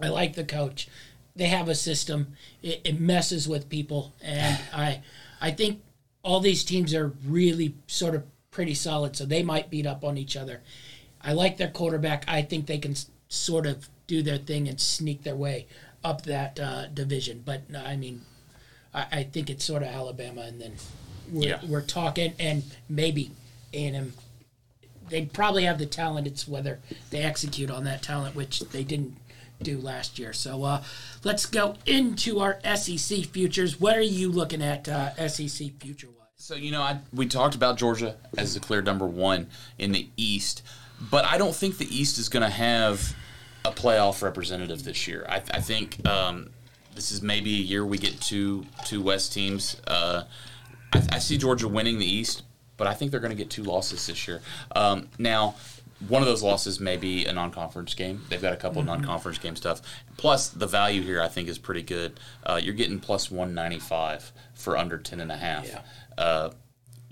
[0.00, 0.88] I like the coach.
[1.36, 2.34] They have a system.
[2.62, 5.02] It, it messes with people, and I
[5.40, 5.82] I think
[6.22, 10.16] all these teams are really sort of pretty solid, so they might beat up on
[10.16, 10.60] each other.
[11.20, 12.24] I like their quarterback.
[12.26, 12.94] I think they can
[13.28, 15.66] sort of do their thing and sneak their way
[16.04, 17.42] up that uh, division.
[17.44, 18.22] But I mean,
[18.94, 20.72] I, I think it's sort of Alabama, and then
[21.30, 21.60] we're, Yeah.
[21.66, 23.30] we're talking, and maybe
[23.72, 24.12] A and M.
[25.08, 26.26] They probably have the talent.
[26.26, 26.80] It's whether
[27.10, 29.16] they execute on that talent, which they didn't
[29.62, 30.32] do last year.
[30.32, 30.82] So uh,
[31.22, 33.78] let's go into our SEC futures.
[33.80, 36.16] What are you looking at uh, SEC future wise?
[36.36, 39.48] So you know, I, we talked about Georgia as the clear number one
[39.78, 40.62] in the East,
[41.10, 43.14] but I don't think the East is going to have
[43.64, 45.24] a playoff representative this year.
[45.28, 46.50] I, I think um,
[46.94, 49.80] this is maybe a year we get two two West teams.
[49.86, 50.24] Uh,
[50.92, 52.42] I, I see Georgia winning the East,
[52.76, 54.40] but I think they're going to get two losses this year.
[54.74, 55.54] Um, now.
[56.08, 58.22] One of those losses may be a non-conference game.
[58.28, 59.80] They've got a couple of non-conference game stuff.
[60.16, 62.18] Plus, the value here I think is pretty good.
[62.42, 65.80] Uh, you're getting plus 195 for under 10 and a half Yeah.
[66.18, 66.50] uh,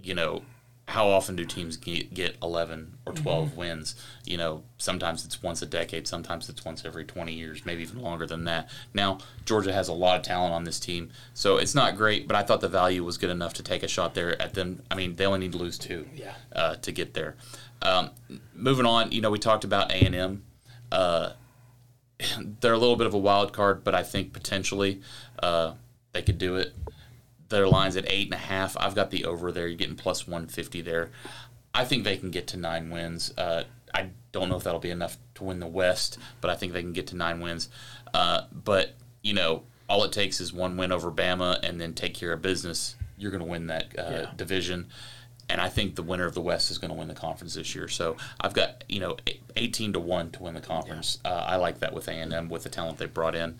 [0.02, 0.42] you know,
[0.90, 3.56] how often do teams get, get 11 or 12 Mm-hmm.
[3.56, 3.94] wins?
[4.24, 8.00] You know, sometimes it's once a decade, sometimes it's once every 20 years, maybe even
[8.02, 8.68] longer than that.
[8.92, 12.36] Now, Georgia has a lot of talent on this team, so it's not great, but
[12.36, 14.82] I thought the value was good enough to take a shot there at them.
[14.90, 16.34] I mean, they only need to lose two Yeah.
[16.52, 17.36] uh, to get there.
[17.82, 18.10] Um,
[18.54, 20.42] moving on, you know, we talked about A&M.
[20.92, 21.30] Uh,
[22.60, 25.00] they're a little bit of a wild card, but I think potentially
[25.42, 25.74] uh,
[26.12, 26.74] they could do it
[27.50, 28.76] their lines at eight and a half.
[28.80, 29.66] I've got the over there.
[29.68, 31.10] You're getting plus 150 there.
[31.74, 33.32] I think they can get to nine wins.
[33.36, 36.72] Uh, I don't know if that'll be enough to win the West, but I think
[36.72, 37.68] they can get to nine wins.
[38.14, 42.14] Uh, but, you know, all it takes is one win over Bama and then take
[42.14, 42.94] care of business.
[43.18, 44.30] You're going to win that uh, Yeah.
[44.36, 44.88] division.
[45.48, 47.74] And I think the winner of the West is going to win the conference this
[47.74, 47.88] year.
[47.88, 49.16] So I've got you know
[49.56, 51.18] 18 to one to win the conference.
[51.24, 53.58] Uh, I like that with A and M with the talent they brought in.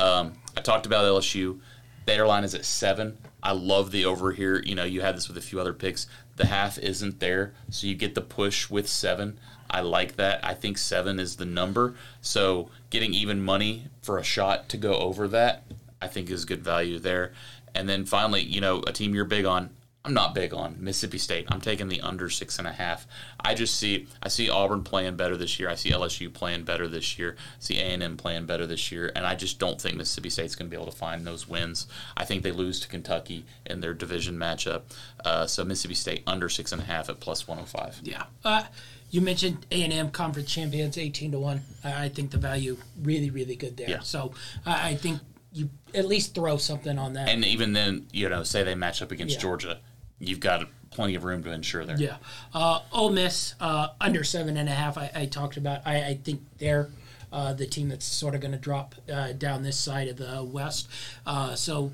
[0.00, 1.60] Um, I talked about LSU.
[2.06, 3.16] Their line is at seven.
[3.42, 4.62] I love the over here.
[4.64, 6.06] You know, you had this with a few other picks.
[6.36, 9.38] The half isn't there, so you get the push with seven.
[9.70, 10.44] I like that.
[10.44, 11.94] I think seven is the number.
[12.20, 15.64] So getting even money for a shot to go over that,
[16.00, 17.32] I think is good value there.
[17.74, 19.70] And then finally, you know, a team you're big on.
[20.04, 21.46] I'm not big on Mississippi State.
[21.48, 23.06] I'm taking the under six and a half.
[23.40, 25.68] I just see I see Auburn playing better this year.
[25.68, 27.36] I see LSU playing better this year.
[27.38, 30.30] I see A and M playing better this year, and I just don't think Mississippi
[30.30, 31.88] State's going to be able to find those wins.
[32.16, 34.82] I think they lose to Kentucky in their division matchup.
[35.24, 38.00] Uh, so Mississippi State under six and a half at plus 105.
[38.04, 38.24] Yeah.
[38.44, 38.64] Uh,
[39.10, 41.62] you mentioned A and M conference champions, eighteen to one.
[41.82, 43.90] I think the value really, really good there.
[43.90, 44.00] Yeah.
[44.00, 44.32] So
[44.64, 45.20] I I think
[45.52, 47.28] you at least throw something on that.
[47.28, 49.40] And even then, you know, say they match up against Yeah.
[49.40, 49.80] Georgia,
[50.18, 51.96] you've got plenty of room to ensure there.
[51.98, 52.16] yeah.
[52.52, 54.98] Uh, Ole Miss uh, under seven and a half.
[54.98, 55.82] I, I talked about.
[55.86, 56.88] I, I think they're.
[57.30, 60.42] Uh, the team that's sort of going to drop uh, down this side of the
[60.42, 60.88] West.
[61.26, 61.92] Uh, so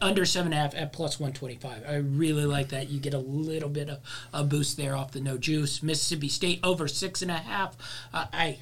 [0.00, 1.82] under seven and a half at plus 125.
[1.86, 2.88] I really like that.
[2.88, 3.98] You get a little bit of
[4.32, 5.82] a boost there off the no juice.
[5.82, 7.76] Mississippi State over six and a half.
[8.12, 8.58] Uh, I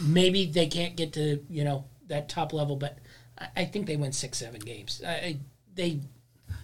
[0.00, 2.98] maybe they can't get to you know that top level, but
[3.38, 5.02] I, I think they win six seven games.
[5.06, 5.36] I, I,
[5.74, 6.00] they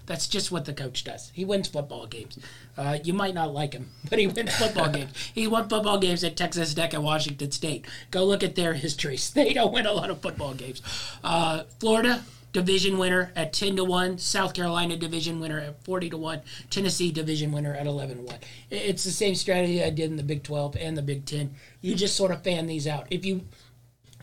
[0.08, 1.30] that's just what the coach does.
[1.34, 2.38] He wins football games.
[2.76, 5.12] Uh, you might not like him, but he wins football games.
[5.34, 7.84] He won football games at Texas Tech and Washington State.
[8.10, 9.30] Go look at their histories.
[9.38, 10.82] They don't win a lot of football games.
[11.22, 16.16] Uh, Florida division winner at 10 to 1 south carolina division winner at 40 to
[16.16, 16.40] 1
[16.70, 18.36] tennessee division winner at 11 to 1
[18.70, 21.94] it's the same strategy i did in the big 12 and the big 10 you
[21.94, 23.42] just sort of fan these out if you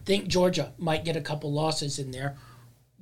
[0.06, 2.36] think georgia might get a couple losses in there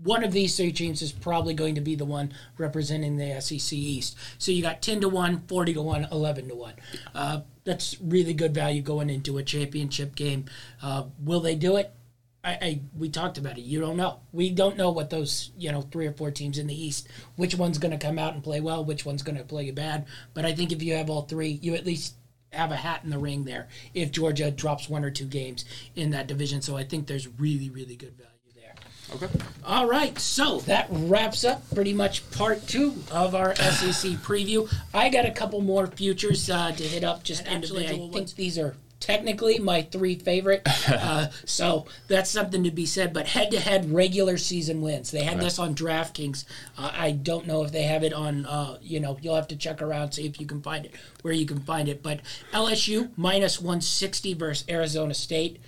[0.04, 3.74] one of these three teams is probably going to be the one representing the SEC
[3.74, 4.18] East.
[4.38, 6.74] So you got 10 to 1, 40 to 1, 11 to 1.
[7.16, 10.46] Uh, that's really good value going into a championship game.
[10.82, 11.94] Uh, will they do it?
[12.44, 13.62] I, I we talked about it.
[13.62, 14.20] You don't know.
[14.34, 17.08] We don't know what those you know three or four teams in the East.
[17.38, 18.84] Which one's going to come out and play well?
[18.84, 20.08] Which one's going to play bad?
[20.34, 22.16] But I think if you have all three, you at least
[22.52, 23.70] have a hat in the ring there.
[23.94, 25.64] If Georgia drops one or two games
[25.96, 28.33] in that division, so I think there's really really good value.
[29.16, 29.28] Okay.
[29.66, 34.74] All right, so that wraps up pretty much part two of our SEC preview.
[34.94, 38.12] I got a couple more futures uh, to hit up just And individual actually, I
[38.12, 40.68] think think these are technically my three favorite.
[40.86, 43.14] Uh, so that's something to be said.
[43.14, 45.12] But head to head regular season wins.
[45.12, 46.46] They had this on DraftKings.
[46.78, 48.46] Uh, I don't know if they have it on.
[48.46, 51.34] Uh, you know, you'll have to check around see if you can find it where
[51.34, 52.04] you can find it.
[52.04, 52.20] But
[52.52, 55.60] LSU minus 160 versus Arizona State.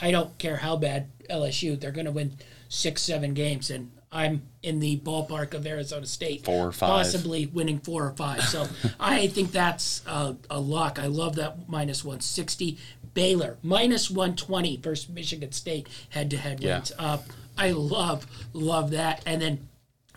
[0.00, 1.78] I don't care how bad LSU.
[1.80, 2.36] They're going to win
[2.68, 6.44] six, seven games, and I'm in the ballpark of Arizona State.
[6.44, 6.88] Four or five.
[6.88, 8.42] Possibly winning four or five.
[8.44, 8.66] So
[9.00, 10.98] I think that's a, a lock.
[10.98, 12.78] I love that minus 160.
[13.14, 16.76] Baylor, minus 120 versus Michigan State head to head Yeah.
[16.78, 16.92] wins.
[16.98, 17.18] Uh,
[17.56, 19.22] I love, love that.
[19.24, 19.68] And then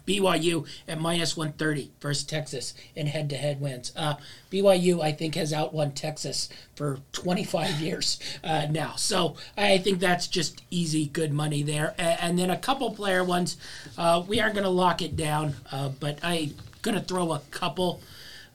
[0.07, 3.91] BYU at minus 130 versus Texas in head to head wins.
[3.95, 4.15] Uh,
[4.51, 8.93] BYU, I think, has outwon Texas for 25 years uh, now.
[8.95, 11.93] So I think that's just easy, good money there.
[11.99, 13.57] A- And, then a couple player ones.
[13.97, 17.39] Uh, we aren't going to lock it down, uh, but I'm going to throw a
[17.51, 18.01] couple.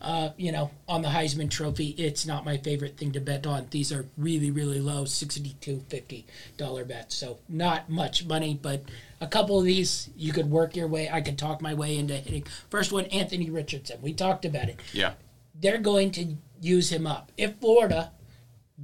[0.00, 3.68] Uh, you know, on the Heisman Trophy, it's not my favorite thing to bet on.
[3.70, 6.26] These are really, really low, sixty-two fifty
[6.56, 7.14] dollar bets.
[7.14, 8.82] So not much money, but
[9.22, 11.08] a couple of these you could work your way.
[11.10, 12.44] I could talk my way into hitting.
[12.70, 14.00] First one, Anthony Richardson.
[14.02, 14.80] We talked about it.
[14.92, 15.12] Yeah.
[15.54, 17.30] They're going to use him up.
[17.36, 18.10] If Florida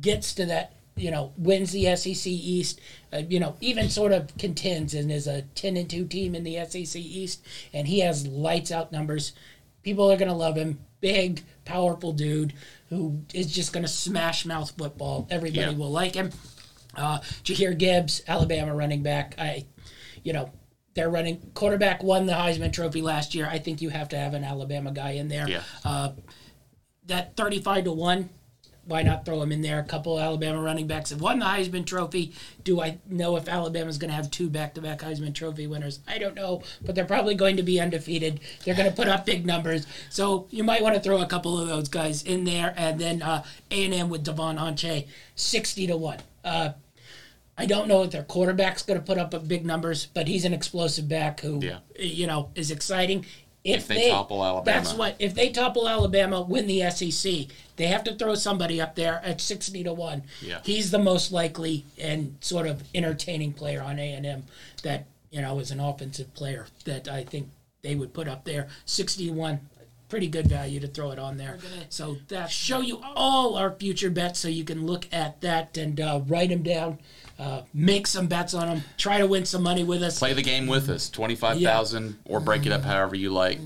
[0.01, 2.81] gets to that, you know, wins the SEC East,
[3.13, 6.45] uh, you know, even sort of contends and is a ten and two team in
[6.45, 9.33] the SEC East, and he has lights out numbers,
[9.83, 10.79] people are going to love him.
[11.01, 12.53] Big, powerful dude
[12.91, 15.27] who is just going to smash mouth football.
[15.31, 15.79] Everybody Yeah.
[15.79, 16.31] will like him.
[16.97, 19.35] Uh, Jahmyr Gibbs, Alabama running back.
[19.39, 19.67] I,
[20.29, 20.51] you know,
[20.93, 23.49] they're running quarterback won the Heisman Trophy last year.
[23.51, 25.49] I think you have to have an Alabama guy in there.
[25.49, 25.63] Yeah.
[25.83, 26.13] Uh,
[27.07, 28.29] that thirty-five to one.
[28.85, 29.79] Why not throw him in there?
[29.79, 32.35] A couple of Alabama running backs have won the Heisman Trophy.
[32.63, 36.01] Do I know if Alabama's going to have two back-to-back Heisman Trophy winners?
[36.09, 38.41] I don't know, but they're probably going to be undefeated.
[38.65, 41.61] They're going to put up big numbers, so you might want to throw a couple
[41.61, 45.07] of those guys in there, and then uh, A&M with Devon Achane,
[45.37, 46.21] sixty to one.
[46.43, 46.71] Uh,
[47.59, 50.55] I don't know if their quarterback's going to put up big numbers, but he's an
[50.55, 51.79] explosive back who, Yeah.
[51.99, 53.27] you know, is exciting.
[53.65, 54.65] If, they topple Alabama.
[54.65, 55.17] that's what.
[55.19, 59.41] If they topple Alabama, win the SEC, they have to throw somebody up there at
[59.41, 60.23] sixty to one.
[60.41, 60.61] Yeah.
[60.65, 64.45] He's the most likely and sort of entertaining player on A and M
[64.85, 67.49] that you know is an offensive player that I think
[67.83, 68.69] they would put up there.
[68.87, 69.61] Sixty to one.
[70.09, 71.59] Pretty good value to throw it on there.
[71.91, 76.01] So that show you all our future bets, so you can look at that and
[76.01, 76.99] uh, write them down,
[77.39, 80.19] uh, make some bets on them, try to win some money with us.
[80.19, 81.09] Play the game with us.
[81.09, 83.59] Twenty five thousand, or break it up however you like.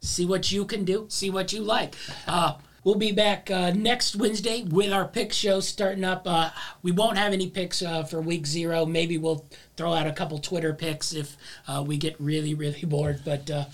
[0.00, 1.94] see what you can do, see what you like.
[2.28, 2.54] Uh,
[2.86, 6.22] we'll be back uh, next Wednesday with our pick show starting up.
[6.24, 6.50] Uh,
[6.82, 8.86] we won't have any picks uh, for week zero.
[8.86, 9.44] Maybe we'll
[9.76, 13.22] throw out a couple Twitter picks if uh, we get really, really bored.
[13.24, 13.64] But uh,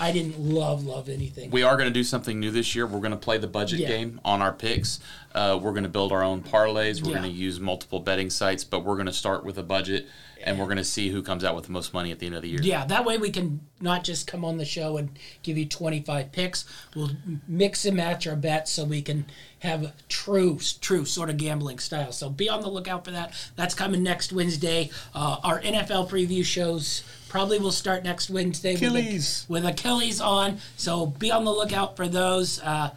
[0.00, 1.50] I didn't love, love anything.
[1.50, 2.86] We are going to do something new this year.
[2.86, 3.88] We're going to play the budget Yeah.
[3.88, 4.98] game on our picks.
[5.34, 7.02] Uh, we're going to build our own parlays.
[7.02, 7.18] We're Yeah.
[7.18, 10.06] going to use multiple betting sites, but we're going to start with a budget,
[10.44, 12.34] and we're going to see who comes out with the most money at the end
[12.36, 12.60] of the year.
[12.62, 16.30] Yeah, that way we can not just come on the show and give you 25
[16.30, 16.64] picks.
[16.94, 17.10] We'll
[17.48, 19.24] mix and match our bets so we can
[19.60, 22.12] have a true, true sort of gambling style.
[22.12, 23.32] So be on the lookout for that.
[23.56, 24.90] That's coming next Wednesday.
[25.14, 29.46] Uh, our NFL preview shows probably will start next Wednesday Achilles.
[29.48, 30.58] With, with Achilles on.
[30.76, 32.60] So be on the lookout for those.
[32.60, 32.90] Uh,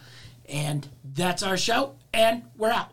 [0.48, 2.92] and that's our show, and we're out.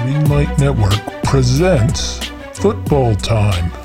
[0.00, 3.79] Greenlight Network presents Football Time.